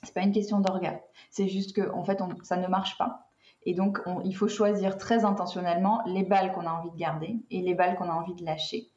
[0.04, 3.26] c'est pas une question d'organe, c'est juste que en fait, ça ne marche pas.
[3.64, 7.60] Et donc, il faut choisir très intentionnellement les balles qu'on a envie de garder et
[7.60, 8.88] les balles qu'on a envie de lâcher.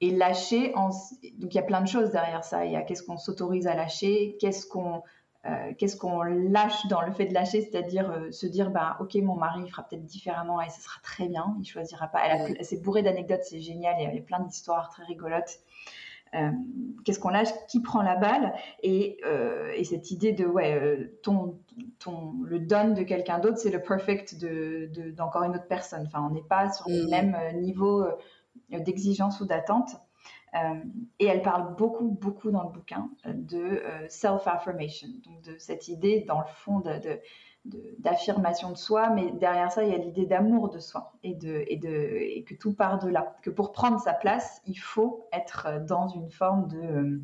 [0.00, 2.66] Et lâcher, donc il y a plein de choses derrière ça.
[2.66, 5.02] Il y a qu'est-ce qu'on s'autorise à lâcher, qu'est-ce qu'on
[5.44, 9.16] euh, qu'est-ce qu'on lâche dans le fait de lâcher, c'est-à-dire euh, se dire bah ok
[9.16, 12.20] mon mari fera peut-être différemment et ce sera très bien, il choisira pas.
[12.24, 15.58] Elle, c'est bourré d'anecdotes, c'est génial, il y a plein d'histoires très rigolotes.
[16.34, 16.50] Euh,
[17.04, 18.54] qu'est-ce qu'on lâche, qui prend la balle?
[18.84, 19.20] Et,
[19.74, 21.58] et cette idée de ouais ton,
[21.98, 26.04] ton le don de quelqu'un d'autre c'est le perfect de, d'encore une autre personne.
[26.06, 27.10] Enfin on n'est pas sur le mmh.
[27.10, 28.04] même niveau
[28.70, 29.96] d'exigence ou d'attente.
[30.54, 30.74] Euh,
[31.18, 35.88] et elle parle beaucoup, beaucoup dans le bouquin euh, de euh, self-affirmation, donc de cette
[35.88, 37.20] idée, dans le fond, de,
[37.98, 41.64] d'affirmation de, soi, mais derrière ça, il y a l'idée d'amour de soi et, de,
[41.68, 43.34] et, de, et que tout part de là.
[43.40, 47.22] Que pour prendre sa place, il faut être dans une forme de.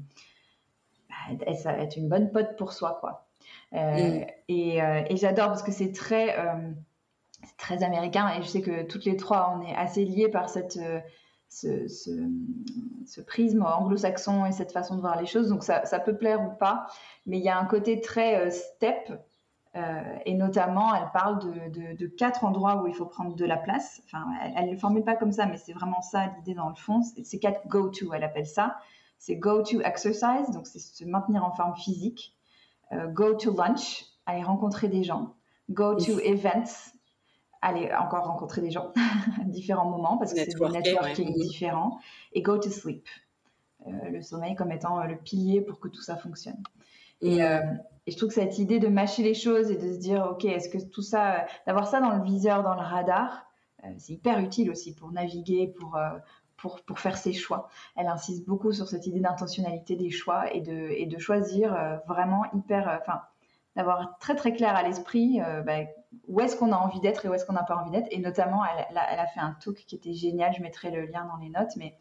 [1.10, 3.26] Bah, être une bonne pote pour soi, quoi.
[3.72, 4.24] Mm.
[4.48, 6.34] Et, et j'adore parce que c'est très,
[7.58, 10.78] très américain et je sais que toutes les trois, on est assez liés par cette
[11.48, 15.48] ce, ce, prisme anglo-saxon et cette façon de voir les choses.
[15.48, 16.86] Donc ça, ça, peut plaire ou pas,
[17.26, 19.12] mais il y a un côté très euh, step.
[19.76, 21.38] Euh, et notamment, elle parle
[21.70, 24.02] de, de, quatre endroits où il faut prendre de la place.
[24.06, 26.74] Enfin, elle ne le formule pas comme ça, mais c'est vraiment ça l'idée dans le
[26.74, 27.02] fond.
[27.02, 28.78] C'est quatre go-to, elle appelle ça.
[29.18, 32.34] C'est go-to exercise, donc c'est se maintenir en forme physique.
[32.92, 35.34] Euh, go to lunch, aller rencontrer des gens.
[35.70, 36.94] Go to events,
[37.62, 38.92] aller encore rencontrer des gens
[39.40, 41.98] à différents moments parce que c'est des networking est différents
[42.32, 43.06] et go to sleep.
[43.86, 46.60] Euh, le sommeil comme étant euh, le pilier pour que tout ça fonctionne.
[47.20, 47.60] Et, euh,
[48.06, 50.44] et, je trouve que cette idée de mâcher les choses et de se dire, OK,
[50.44, 53.44] est-ce que tout ça, d'avoir ça dans le viseur, dans le radar,
[53.98, 55.96] c'est hyper utile aussi pour naviguer, pour,
[56.56, 57.68] pour, pour, faire ses choix.
[57.96, 62.42] Elle insiste beaucoup sur cette idée d'intentionnalité des choix et de, et de choisir vraiment
[62.54, 63.20] hyper, enfin,
[63.76, 65.84] d'avoir très très clair à l'esprit bah,
[66.26, 68.08] où est-ce qu'on a envie d'être et où est-ce qu'on n'a pas envie d'être.
[68.10, 71.26] Et notamment, elle, elle, a fait un talk qui était génial, je mettrai le lien
[71.26, 71.96] dans les notes, mais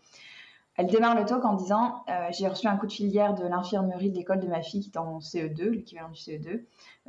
[0.75, 4.15] elle démarre le talk en disant J'ai reçu un coup de filière de l'infirmerie de
[4.15, 6.63] l'école de ma fille qui est en CE2, l'équivalent du CE2.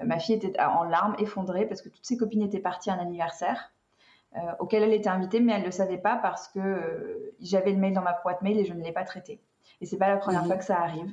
[0.04, 2.98] ma fille était en larmes, effondrée, parce que toutes ses copines étaient parties à un
[2.98, 3.72] anniversaire.
[4.36, 7.72] Euh, auquel elle était invitée, mais elle ne le savait pas parce que euh, j'avais
[7.72, 9.40] le mail dans ma boîte mail et je ne l'ai pas traité.
[9.80, 10.48] Et c'est pas la première mhm.
[10.48, 11.10] fois que ça arrive.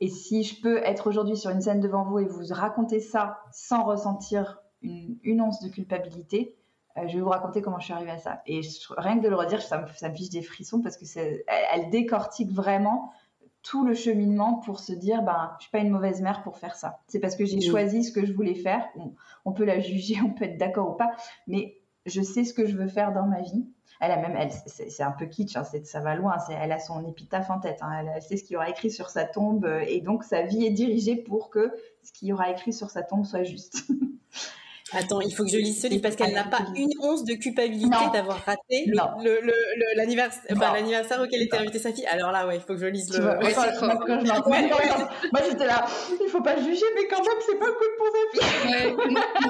[0.00, 3.38] Et si je peux être aujourd'hui sur une scène devant vous et vous raconter ça
[3.52, 6.56] sans ressentir une, once de culpabilité,
[6.96, 8.42] euh, je vais vous raconter comment je suis arrivée à ça.
[8.46, 8.60] Et
[8.96, 11.42] rien que de le redire, ça me, ça fiche des frissons parce que elle,
[11.72, 13.12] elle, décortique vraiment
[13.64, 16.76] tout le cheminement pour se dire, ben, je suis pas une mauvaise mère pour faire
[16.76, 17.00] ça.
[17.08, 18.86] C'est parce que j'ai choisi ce que je voulais faire.
[19.44, 21.10] on peut la juger, on peut être d'accord ou pas,
[21.46, 23.66] mais je sais ce que je veux faire dans ma vie.
[24.00, 26.36] Elle a même, elle, c'est un peu kitsch, hein, ça va loin.
[26.50, 27.78] Elle a son épitaphe en tête.
[27.80, 30.42] Hein, elle, sait ce qu'il y aura écrit sur sa tombe, euh, et donc sa
[30.42, 33.84] vie est dirigée pour que ce qu'il y aura écrit sur sa tombe soit juste.
[34.92, 37.34] Attends, il faut que je lise ce livre parce qu'elle n'a pas une once de
[37.34, 38.84] culpabilité d'avoir raté
[39.96, 42.04] l'anniversaire auquel était invitée sa fille.
[42.06, 43.22] Alors là, ouais, il faut que je lise le.
[43.22, 43.48] Vois, moi,
[45.48, 45.86] j'étais là,
[46.20, 48.42] il faut pas juger, mais quand même, c'est pas cool pour sa fille.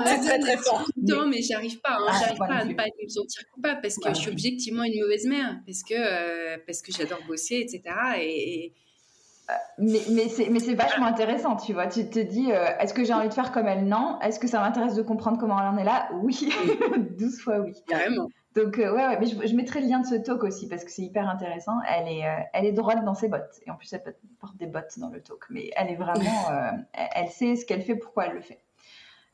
[0.07, 0.87] c'est très très fort.
[1.03, 3.97] Non, mais j'arrive pas, hein, ah, j'arrive pas à ne pas me sentir coupable parce
[3.97, 7.83] que je suis objectivement une mauvaise mère, parce que euh, parce que j'adore bosser, etc.
[8.21, 8.73] et
[9.79, 11.87] mais, mais c'est vachement intéressant, tu vois.
[11.87, 13.87] Tu te dis, euh, est-ce que j'ai envie de faire comme elle?
[13.87, 14.19] Non.
[14.21, 16.09] Est-ce que ça m'intéresse de comprendre comment elle en est là?
[16.23, 16.51] Oui,
[17.19, 17.73] 12 fois oui.
[17.87, 18.29] Carrément.
[18.55, 20.91] Donc, euh, ouais, ouais, mais je, mettrai le lien de ce talk aussi parce que
[20.91, 21.79] c'est hyper intéressant.
[21.89, 23.61] Elle est, euh, elle est droite dans ses bottes.
[23.67, 24.03] Et en plus, elle
[24.39, 25.45] porte des bottes dans le talk.
[25.51, 26.49] Mais elle est vraiment,
[26.93, 28.64] elle sait ce qu'elle fait, pourquoi elle le fait.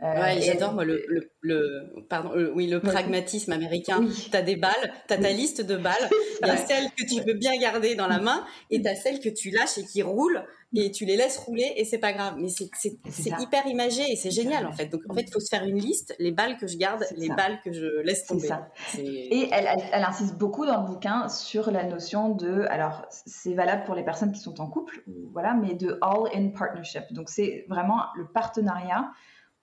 [0.02, 4.04] Ouais, j'adore moi le, le, le, pardon oui le pragmatisme américain.
[4.30, 6.08] Tu as des balles, tu as ta liste de balles,
[6.42, 8.94] il y a celles que tu veux bien garder dans la main et tu as
[8.94, 12.12] celles que tu lâches et qui roulent et tu les laisses rouler et c'est pas
[12.12, 12.34] grave.
[12.38, 12.70] Mais c'est
[13.40, 14.86] hyper imagé et c'est génial en fait.
[14.86, 17.28] Donc en fait, il faut se faire une liste, les balles que je garde, les
[17.28, 18.48] balles que je laisse tomber.
[18.48, 18.68] Ça.
[18.98, 23.84] Et elle, elle, insiste beaucoup dans le bouquin sur la notion de, alors c'est valable
[23.84, 27.04] pour les personnes qui sont en couple, voilà, mais de all in partnership.
[27.12, 29.10] Donc c'est vraiment le partenariat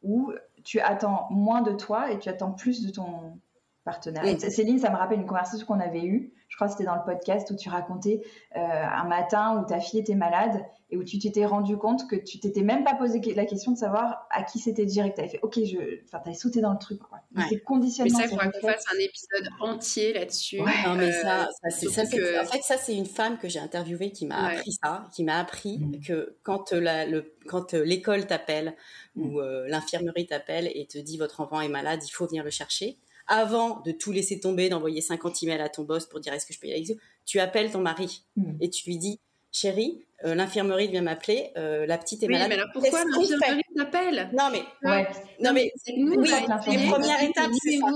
[0.01, 0.31] où
[0.63, 3.39] tu attends moins de toi et tu attends plus de ton
[3.83, 4.23] partenaire.
[4.39, 7.49] Céline, ça me rappelle une conversation qu'on avait eue crois que c'était dans le podcast
[7.51, 8.21] où tu racontais
[8.55, 12.15] euh, un matin où ta fille était malade et où tu t'étais rendu compte que
[12.15, 15.15] tu t'étais même pas posé la question de savoir à qui c'était direct.
[15.15, 16.03] Tu avais fait, ok, je...
[16.05, 16.99] enfin, tu avais sauté dans le truc.
[16.99, 17.19] Quoi.
[17.35, 17.43] Ouais.
[17.49, 18.17] C'est conditionnement.
[18.17, 20.59] Mais ça, il faudra qu'on fasse un épisode entier là-dessus.
[20.59, 22.05] Non, mais ça, ça c'est ça.
[22.05, 22.41] Que...
[22.41, 25.37] En fait, ça, c'est une femme que j'ai interviewée qui m'a appris ça, qui m'a
[25.39, 25.99] appris mm.
[25.99, 28.75] que quand euh, la, le, quand euh, l'école t'appelle
[29.15, 29.21] mm.
[29.21, 32.97] ou l'infirmerie t'appelle et te dit votre enfant est malade, il faut venir le chercher
[33.27, 36.53] avant de tout laisser tomber, d'envoyer 50 emails à ton boss pour dire est-ce que
[36.53, 38.57] je peux y aller, tu appelles ton mari hmm.
[38.61, 39.19] et tu lui dis
[39.51, 42.49] chérie, euh, l'infirmerie vient m'appeler, euh, la petite est oui, malade.
[42.49, 44.29] mais alors pourquoi l'infirmerie t'appelle?
[44.33, 45.07] Non mais, ouais.
[45.41, 46.29] non mais, nous, oui,
[46.67, 47.87] les premières étapes, c'est ça.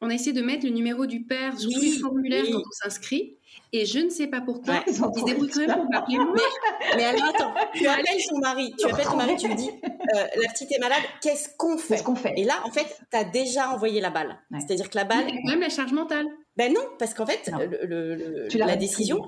[0.00, 2.72] On a essayé de mettre le numéro du père sur tous les formulaires quand on
[2.72, 3.36] s'inscrit.
[3.72, 6.34] Et je ne sais pas pourquoi, ils, se débrouillent quand même pour m'appeler moi.
[6.96, 10.24] Mais, alors attends, tu appelles ton mari, tu appelles ton mari, tu lui dis euh,
[10.42, 11.94] la petite est malade, qu'est-ce qu'on fait?
[11.94, 12.32] Qu'est-ce qu'on fait?
[12.36, 14.36] Et là, en fait, tu as déjà envoyé la balle.
[14.58, 15.26] C'est-à-dire que la balle.
[15.26, 16.26] quand même la charge mentale.
[16.56, 17.48] Ben non, parce qu'en fait,
[17.84, 19.22] le, la décision,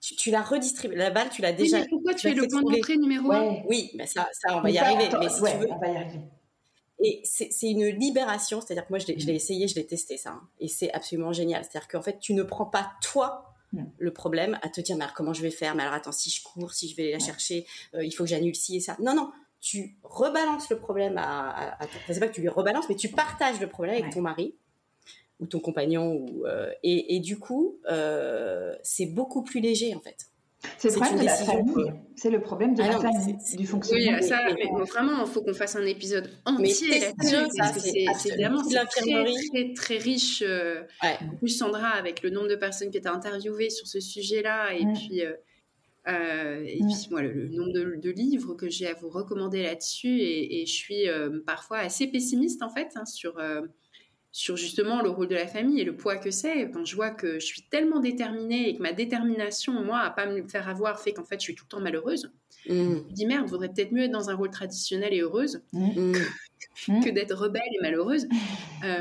[0.00, 0.94] tu, la redistribues.
[0.94, 1.78] La balle, tu l'as déjà.
[1.78, 4.70] mais pourquoi tu es le point d'entrée numéro 1 Oui, mais ça, ça, on va
[4.70, 5.08] y arriver.
[5.18, 6.20] mais si tu veux, on va y arriver.
[7.00, 10.48] Et c'est une libération, c'est-à-dire que moi, je l'ai essayé, je l'ai testé ça, hein,
[10.58, 11.62] et c'est absolument génial.
[11.62, 13.84] C'est-à-dire qu'en fait, tu ne prends pas toi mm.
[13.98, 15.76] le problème à te dire, mais alors comment je vais faire?
[15.76, 18.30] Mais alors attends, si je cours, si je vais la chercher, euh, il faut que
[18.30, 18.96] j'annule ci et ça.
[19.00, 19.30] Non, non,
[19.60, 23.60] tu rebalances le problème à, à, c'est pas que tu lui rebalances, mais tu partages
[23.60, 24.56] le problème avec ton mari
[25.40, 30.00] ou ton compagnon, ou, euh, et, et, du coup, euh, c'est beaucoup plus léger en
[30.00, 30.26] fait.
[30.76, 31.92] C'est le problème de la famille.
[32.16, 34.18] C'est le problème de la famille, du fonctionnement.
[34.18, 38.34] Oui, ça, mais vraiment, il faut qu'on fasse un épisode entier là-dessus, parce que c'est
[38.34, 40.42] vraiment très, très, très, riche.
[40.44, 44.74] Euh, en plus, Sandra, avec le nombre de personnes qui étaient interviewées sur ce sujet-là,
[44.74, 45.24] et puis...
[45.24, 45.32] Euh,
[46.06, 50.64] euh, et puis moi, le, nombre de, livres que j'ai à vous recommander là-dessus, et,
[50.64, 51.04] je suis
[51.44, 53.34] parfois assez pessimiste en fait hein, sur
[54.32, 56.70] sur justement le rôle de la famille et le poids que c'est.
[56.70, 60.26] Quand je vois que je suis tellement déterminée et que ma détermination, moi, à pas
[60.26, 62.30] me faire avoir, fait qu'en fait, je suis tout le temps malheureuse,
[62.68, 62.72] mmh.
[62.72, 66.12] je me dis merde, vaudrait peut-être mieux être dans un rôle traditionnel et heureuse mmh.
[66.12, 67.10] que, mmh.
[67.12, 68.26] d'être rebelle et malheureuse.
[68.84, 69.00] Euh,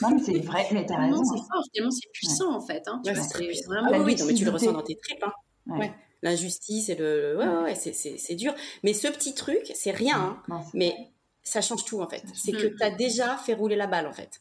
[0.00, 1.22] non, mais c'est vrai, mais t'as raison.
[1.22, 2.82] C'est fort, finalement, c'est puissant en fait.
[2.86, 4.02] Hein, c'est vraiment.
[4.02, 5.22] oui, mais tu le ressens dans tes tripes.
[5.68, 5.90] Hein.
[6.22, 7.36] L'injustice et le.
[7.36, 8.54] Ouais, ouais, c'est dur.
[8.82, 10.42] Mais ce petit truc, c'est rien.
[10.48, 10.60] Hein.
[10.72, 10.94] mais
[11.42, 12.22] ça change tout en fait.
[12.34, 14.40] C'est que tu as déjà fait rouler la balle en fait.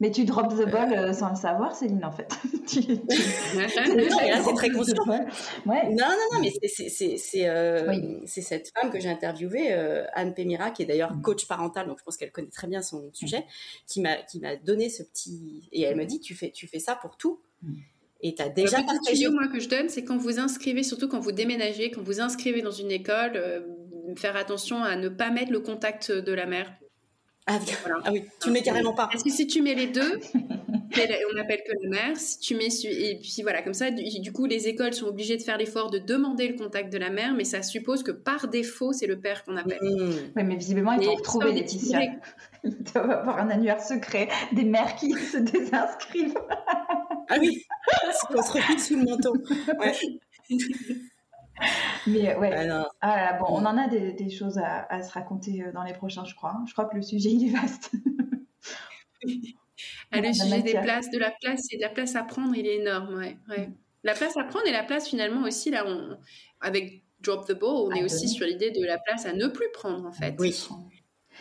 [0.00, 2.32] Mais tu drops the ball euh, sans le savoir, Céline, en fait.
[2.66, 5.04] c'est très conscient.
[5.06, 5.90] Ouais.
[5.90, 10.82] Non, non, non, mais c'est euh, cette femme que j'ai interviewée, euh, Anne Pémira, qui
[10.82, 11.20] est d'ailleurs mm.
[11.20, 13.44] coach parental, donc je pense qu'elle connaît très bien son sujet,
[13.86, 14.16] qui m'a
[14.64, 15.68] donné ce petit...
[15.70, 17.38] Et elle me dit, tu fais, tu fais ça pour tout.
[17.62, 17.74] Mm.
[18.22, 20.82] Et tu as déjà Le petit tuyau, moi, que je donne, c'est quand vous inscrivez,
[20.82, 23.66] surtout quand vous déménagez, quand vous inscrivez dans une école,
[24.16, 26.72] faire attention à ne pas mettre le contact de la mère
[27.46, 27.58] ah,
[28.04, 29.08] ah, oui, tu mets carrément pas.
[29.10, 30.20] Parce que si tu mets les deux,
[31.32, 32.16] on appelle que la mère.
[32.16, 35.42] Si tu mets et puis voilà comme ça, du, coup les écoles sont obligées de
[35.42, 38.92] faire l'effort de demander le contact de la mère, mais ça suppose que par défaut
[38.92, 39.78] c'est le père qu'on appelle.
[39.82, 40.12] Mmh.
[40.36, 42.00] Oui, mais visiblement ils vont retrouver Laetitia.
[42.62, 46.34] Ils doivent avoir un annuaire secret des mères qui se désinscrivent.
[47.30, 47.64] ah oui,
[48.34, 49.34] on se refile sous le manteau.
[49.78, 49.94] Ouais.
[52.06, 52.68] Mais ouais.
[53.00, 56.34] Ah bon, on en a des, choses à, se raconter euh, dans les prochains, je
[56.34, 56.56] crois.
[56.66, 57.92] Je crois que le sujet il est vaste.
[60.12, 62.66] ah, le sujet des places, de la place et de la place à prendre, il
[62.66, 63.14] est énorme.
[63.14, 63.70] Ouais, ouais.
[64.02, 66.16] La place à prendre et la place finalement aussi là, on,
[66.60, 69.70] avec Drop the Ball, on est aussi sur l'idée de la place à ne plus
[69.72, 70.34] prendre en fait.
[70.38, 70.54] Oui.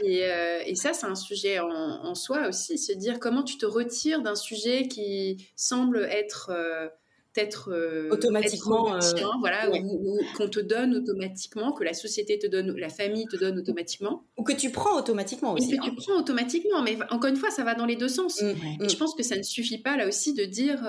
[0.01, 3.65] Et, euh, et, ça, c'est un sujet en, soi aussi, se dire comment tu te
[3.65, 6.87] retires d'un sujet qui semble être euh,
[7.35, 8.99] être euh, automatiquement euh,
[9.39, 13.59] voilà ou, qu'on te donne automatiquement que la société te donne la famille te donne
[13.59, 15.95] automatiquement ou que tu prends automatiquement aussi que tu hein.
[15.95, 18.45] prends automatiquement mais encore une fois ça va dans les deux sens mm,
[18.81, 18.89] et mm.
[18.89, 20.87] je pense que ça ne suffit pas là aussi de dire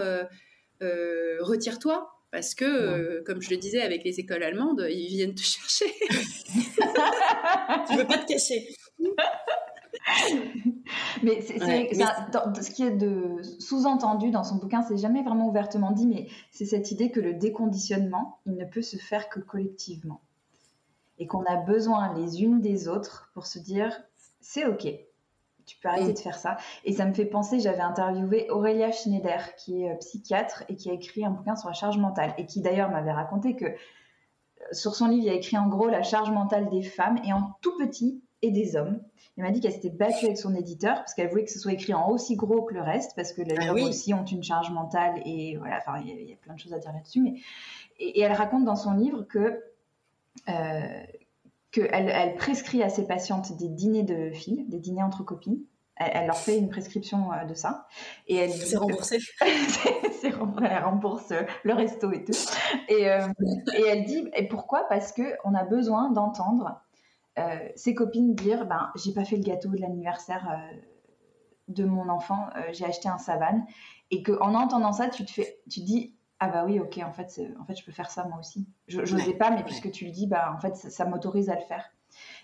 [0.82, 5.42] euh, retire-toi parce que, comme je le disais avec les écoles allemandes, ils viennent te
[5.42, 5.92] chercher.
[7.88, 8.68] tu veux pas te cacher.
[11.22, 16.06] mais c'est ce qui est de sous-entendu dans son bouquin, c'est jamais vraiment ouvertement dit,
[16.06, 20.20] mais c'est cette idée que le déconditionnement, il ne peut se faire que collectivement.
[21.18, 24.02] Et qu'on a besoin les unes des autres pour se dire,
[24.40, 24.86] c'est OK,
[25.70, 26.14] tu peux arrêter mm.
[26.14, 26.56] de faire ça.
[26.84, 30.90] Et ça me fait penser, j'avais interviewé Aurélia Schneider, qui est euh, psychiatre et qui
[30.90, 33.74] a écrit un bouquin sur la charge mentale, et qui d'ailleurs m'avait raconté que euh,
[34.72, 37.52] sur son livre, il a écrit en gros la charge mentale des femmes, et en
[37.60, 39.00] tout petit, et des hommes.
[39.36, 41.72] Elle m'a dit qu'elle s'était battue avec son éditeur parce qu'elle voulait que ce soit
[41.72, 44.42] écrit en aussi gros que le reste parce que les ah hommes aussi ont une
[44.42, 47.20] charge mentale et voilà, enfin, il y, a plein de choses à dire là-dessus.
[47.20, 47.34] Mais
[47.98, 49.62] et, elle raconte dans son livre que
[50.48, 51.04] euh,
[51.70, 55.60] qu'elle elle prescrit à ses patientes des dîners de filles, des dîners entre copines.
[55.96, 57.86] Elle, leur fait une prescription euh, de ça.
[58.26, 59.18] Et elle c'est remboursé.
[59.40, 60.32] c'est
[60.62, 61.32] elle rembourse
[61.62, 62.32] le resto et tout.
[62.88, 63.28] Et, euh,
[63.76, 64.86] et elle dit et pourquoi?
[64.88, 66.80] Parce que on a besoin d'entendre
[67.76, 70.76] ses copines dire ben j'ai pas fait le gâteau de l'anniversaire euh,
[71.68, 73.64] de mon enfant, euh, j'ai acheté un savane
[74.10, 77.12] et que en entendant ça tu te fais tu dis ah bah oui ok en
[77.12, 78.66] fait en fait je peux faire ça moi aussi.
[78.88, 81.62] Je n'osais pas mais puisque tu le dis bah en fait ça, m'autorise à le
[81.62, 81.84] faire.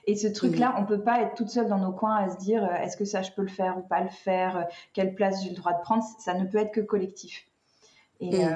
[0.06, 2.64] Et ce truc-là, on peut pas être toute seule dans nos coins à se dire
[2.76, 5.56] est-ce que ça je peux le faire ou pas le faire, quelle place j'ai le
[5.56, 6.04] droit de prendre.
[6.20, 7.45] Ça ne peut être que collectif.
[8.20, 8.50] Et, euh,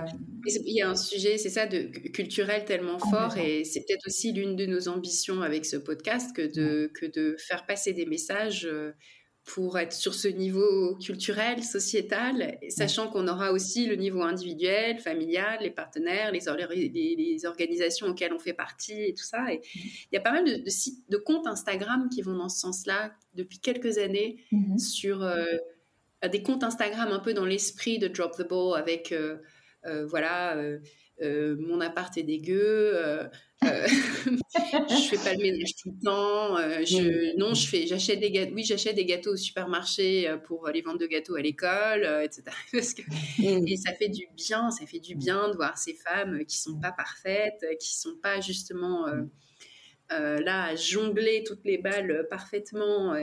[0.47, 4.33] Il y a un sujet, c'est ça, de culturel tellement fort, et c'est peut-être aussi
[4.33, 8.67] l'une de nos ambitions avec ce podcast que de, que de faire passer des messages
[8.67, 8.93] euh,
[9.45, 15.59] pour être sur ce niveau culturel, sociétal, sachant qu'on aura aussi le niveau individuel, familial,
[15.63, 16.41] les partenaires, les,
[17.17, 19.53] les, organisations auxquelles on fait partie et tout ça.
[19.53, 22.61] Et il y a pas mal de, sites, de comptes Instagram qui vont dans ce
[22.61, 24.79] sens-là depuis quelques années mm-hmm.
[24.79, 25.45] sur euh,
[26.29, 29.39] des comptes Instagram un peu dans l'esprit de Drop the Ball avec euh,
[29.87, 30.57] euh, voilà
[31.23, 32.93] euh, mon appart est dégueu
[33.63, 38.55] je fais pas le ménage tout le temps je, non je fais j'achète des gâteaux
[38.55, 42.45] oui j'achète des gâteaux au supermarché pour les ventes de gâteaux à l'école etc
[43.43, 46.81] et ça fait du bien ça fait du bien de voir ces femmes qui sont
[46.81, 49.07] pas parfaites qui sont pas justement
[50.11, 53.17] là à jongler toutes les balles parfaitement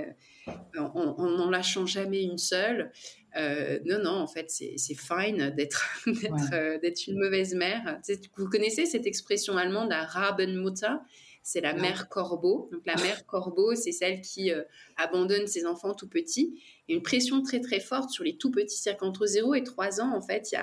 [0.77, 2.91] en n'en lâchant jamais une seule.
[3.37, 5.85] Euh, non, non, en fait, c'est fine d'être
[6.53, 7.99] euh, d'être une mauvaise mère.
[8.35, 10.95] Vous connaissez cette expression allemande, la Rabenmutter?
[11.43, 12.69] C'est la mère corbeau.
[12.73, 14.63] Donc la mère corbeau, c'est celle qui euh,
[14.97, 16.61] abandonne ses enfants tout petits.
[16.89, 20.13] Une pression très très forte sur les tout petits, c'est-à-dire qu'entre 0 et 3 ans,
[20.13, 20.59] en fait, il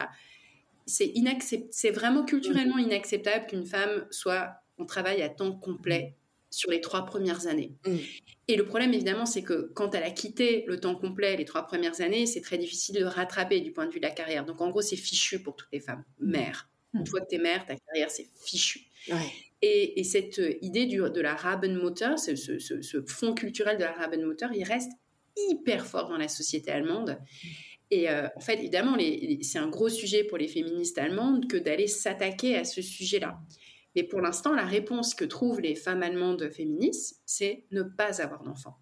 [0.86, 6.16] c'est c'est vraiment culturellement inacceptable qu'une femme soit en travail à temps complet
[6.50, 7.72] sur les trois premières années.
[7.86, 7.96] Mm.
[8.48, 11.66] Et le problème, évidemment, c'est que quand elle a quitté le temps complet les trois
[11.66, 14.44] premières années, c'est très difficile de rattraper du point de vue de la carrière.
[14.44, 16.04] Donc, en gros, c'est fichu pour toutes les femmes.
[16.20, 16.30] Mm.
[16.30, 16.68] Mère.
[16.92, 17.00] Mm.
[17.00, 18.80] Une fois que tu es mère, ta carrière, c'est fichu.
[19.62, 23.92] Et, cette euh, idée du, de la Rabenmutter, ce, ce, ce, fond culturel de la
[23.92, 24.92] Rabenmutter, il reste
[25.36, 27.18] hyper fort dans la société allemande.
[27.90, 28.96] Et euh, en fait, évidemment,
[29.42, 33.38] c'est un gros sujet pour les féministes allemandes que d'aller s'attaquer à ce sujet-là.
[33.94, 38.42] Mais pour l'instant, la réponse que trouvent les femmes allemandes féministes, c'est ne pas avoir
[38.42, 38.78] d'enfants.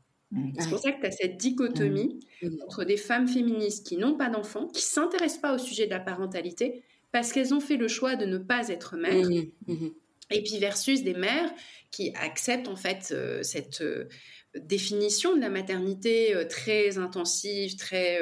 [0.59, 2.21] C'est pour ça que tu as cette dichotomie
[2.65, 6.01] entre des femmes féministes qui n'ont pas d'enfants, qui s'intéressent pas au sujet de la
[6.01, 9.29] parentalité, parce qu'elles ont fait le choix de ne pas être mères.
[10.31, 11.53] Et puis versus des mères
[11.91, 14.09] qui acceptent en fait euh, cette euh,
[14.57, 18.21] définition de la maternité euh, très intensive, très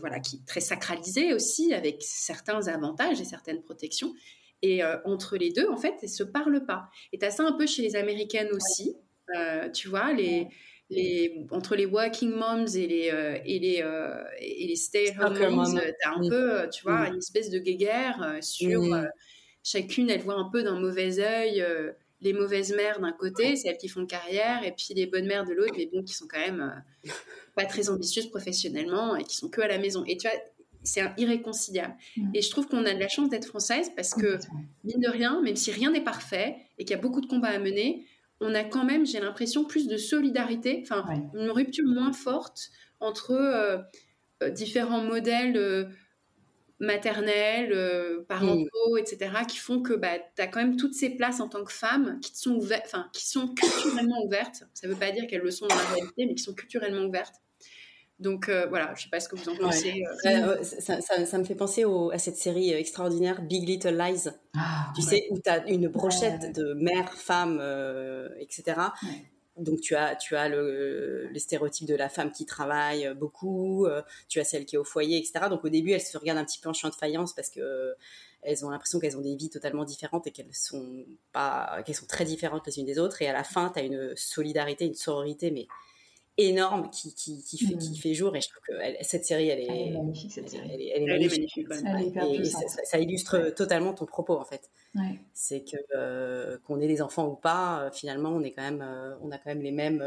[0.00, 4.12] voilà, qui très sacralisée aussi, avec certains avantages et certaines protections.
[4.62, 6.88] Et entre les deux, en fait, elles se parlent pas.
[7.12, 8.96] Et tu as ça un peu chez les américaines aussi.
[9.72, 10.48] tu vois, les,
[10.90, 13.84] les, entre les working moms et les, et les,
[14.40, 18.82] et les stay-at-home moms, tu as un peu, tu vois, une espèce de guéguerre sur
[19.68, 23.76] chacune, elle voit un peu d'un mauvais œil euh, les mauvaises mères d'un côté, celles
[23.76, 26.40] qui font carrière, et puis les bonnes mères de l'autre, mais bon, qui sont quand
[26.40, 27.10] même euh,
[27.54, 30.04] pas très ambitieuses professionnellement et qui sont que à la maison.
[30.04, 30.36] Et tu vois,
[30.82, 31.94] c'est irréconciliable.
[32.34, 34.38] Et je trouve qu'on a de la chance d'être française parce que,
[34.84, 37.48] mine de rien, même si rien n'est parfait et qu'il y a beaucoup de combats
[37.48, 38.06] à mener,
[38.40, 41.04] on a quand même, j'ai l'impression, plus de solidarité, enfin,
[41.34, 42.70] une rupture moins forte
[43.00, 45.56] entre euh, différents modèles
[47.72, 51.48] euh, parentaux, etc., qui font que bah, tu as quand même toutes ces places en
[51.48, 52.58] tant que femme qui, sont,
[53.12, 54.64] qui sont culturellement ouvertes.
[54.74, 57.06] Ça ne veut pas dire qu'elles le sont dans la réalité, mais qui sont culturellement
[57.06, 57.34] ouvertes.
[58.18, 60.02] Donc euh, voilà, je ne sais pas ce que vous en pensez.
[60.26, 60.62] Euh.
[60.62, 64.28] Ça, me fait penser à cette série extraordinaire Big Little Lies.
[64.56, 67.62] Ah, tu sais, où tu as une brochette de mères, femmes,
[68.40, 68.74] etc
[69.58, 74.40] donc tu as tu as le, stéréotype de la femme qui travaille beaucoup, euh, tu
[74.40, 75.46] as celle qui est au foyer, etc.
[75.50, 77.60] Donc au début, elles se regardent un petit peu en chien de faïence parce que
[77.60, 77.94] euh,
[78.42, 82.06] elles ont l'impression qu'elles ont des vies totalement différentes et qu'elles sont pas qu'elles sont
[82.06, 83.20] très différentes les unes des autres.
[83.22, 85.66] Et à la fin, tu as une solidarité, une sororité, mais
[86.38, 89.60] énorme qui, qui, qui, fait, qui fait jour et je trouve que cette série elle
[89.60, 90.70] est, magnifique cette série.
[90.94, 92.44] elle est, magnifique, et
[92.84, 94.70] ça, illustre totalement ton propos en fait.
[95.34, 98.82] C'est que euh, qu'on ait des enfants ou pas euh, finalement on est quand même
[98.82, 100.02] euh, on a quand même les mêmes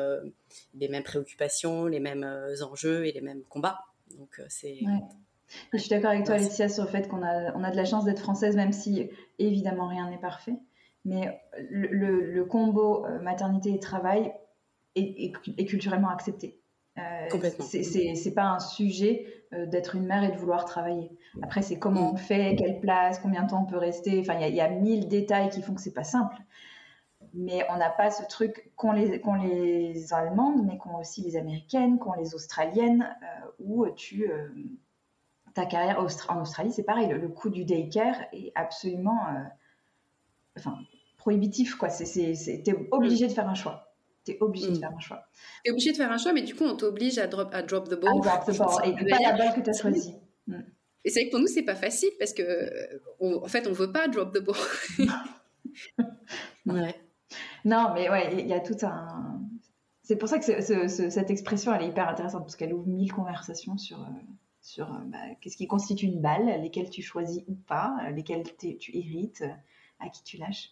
[0.74, 2.26] les mêmes préoccupations les mêmes
[2.62, 3.82] enjeux et les mêmes combats.
[4.18, 4.80] Donc c'est
[5.74, 7.86] je suis d'accord avec toi Laetitia sur le fait qu'on a on a de la
[7.86, 10.56] chance d'être française même si évidemment rien n'est parfait.
[11.04, 14.32] Mais le, le, le combo maternité et travail
[14.96, 16.60] est, culturellement accepté.
[16.98, 17.28] Euh.
[17.60, 21.12] C'est pas un sujet euh, d'être une mère et de vouloir travailler.
[21.42, 24.20] Après, c'est comment on fait, quelle place, combien de temps on peut rester.
[24.20, 26.36] Enfin, il y, a mille détails qui font que c'est pas simple.
[27.34, 29.22] Mais on n'a pas ce truc qu'ont les,
[29.54, 34.30] les Allemandes, mais qu'ont aussi les Américaines, qu'ont les Australiennes, euh, où tu
[35.54, 37.10] ta carrière en Australie, c'est pareil.
[37.10, 39.20] Le, coût du daycare est absolument,
[40.58, 40.78] enfin,
[41.18, 41.90] prohibitif quoi.
[41.90, 43.91] C'est t'es obligé de faire un choix.
[44.26, 44.80] Tu es obligé de mm.
[44.80, 45.24] faire un choix.
[45.64, 47.64] Tu es obligé de faire un choix, mais du coup, on t'oblige à drop, à
[47.64, 48.10] drop the ball.
[48.10, 48.88] À drop the ball.
[48.88, 50.16] Et pas la balle que tu as choisie.
[50.48, 50.62] Mm.
[51.04, 52.44] Et c'est vrai que pour nous, c'est pas facile parce que,
[53.20, 54.56] en fait, on veut pas drop the ball.
[56.68, 56.96] ouais.
[57.66, 59.42] Non, mais ouais, il y a tout un.
[60.04, 63.78] C'est pour ça que cette expression, elle est hyper intéressante parce qu'elle ouvre mille conversations
[63.78, 64.10] sur, euh,
[64.60, 68.96] sur euh, bah, qu'est-ce qui constitue une balle, lesquelles tu choisis ou pas, lesquelles tu
[68.96, 69.46] hérites,
[70.00, 70.72] à qui tu lâches.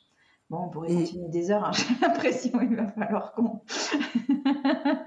[0.49, 3.61] Bon, on pourrait continuer des heures, hein, j'ai l'impression, il va falloir qu'on...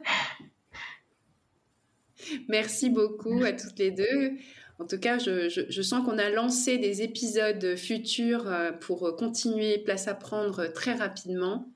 [2.49, 4.37] Merci beaucoup à toutes les deux.
[4.79, 10.09] En tout cas, je, sens qu'on a lancé des épisodes futurs euh, pour continuer Place
[10.09, 11.67] à prendre très rapidement.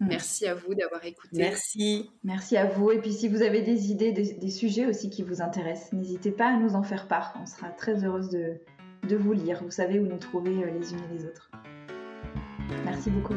[0.00, 0.08] Hmm.
[0.08, 1.36] Merci à vous d'avoir écouté.
[1.36, 2.10] Merci.
[2.22, 2.92] Merci à vous.
[2.92, 6.48] Et puis si vous avez des idées, des, sujets aussi qui vous intéressent, n'hésitez pas
[6.48, 7.34] à nous en faire part.
[7.42, 8.58] On sera très heureuse de,
[9.08, 9.62] de vous lire.
[9.64, 11.50] Vous savez où nous trouver euh, les unes et les autres.
[12.84, 13.34] Merci beaucoup.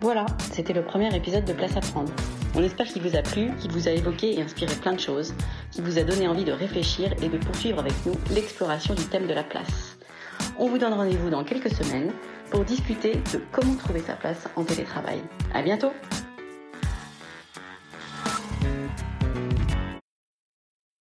[0.00, 2.12] Voilà, c'était le premier épisode de Place à prendre.
[2.54, 5.34] On espère qu'il vous a plu, qu'il vous a évoqué et inspiré plein de choses,
[5.70, 9.26] qu'il vous a donné envie de réfléchir et de poursuivre avec nous l'exploration du thème
[9.26, 9.96] de la place.
[10.58, 12.12] On vous donne rendez-vous dans quelques semaines
[12.50, 15.22] pour discuter de comment trouver sa place en télétravail.
[15.54, 15.92] À bientôt!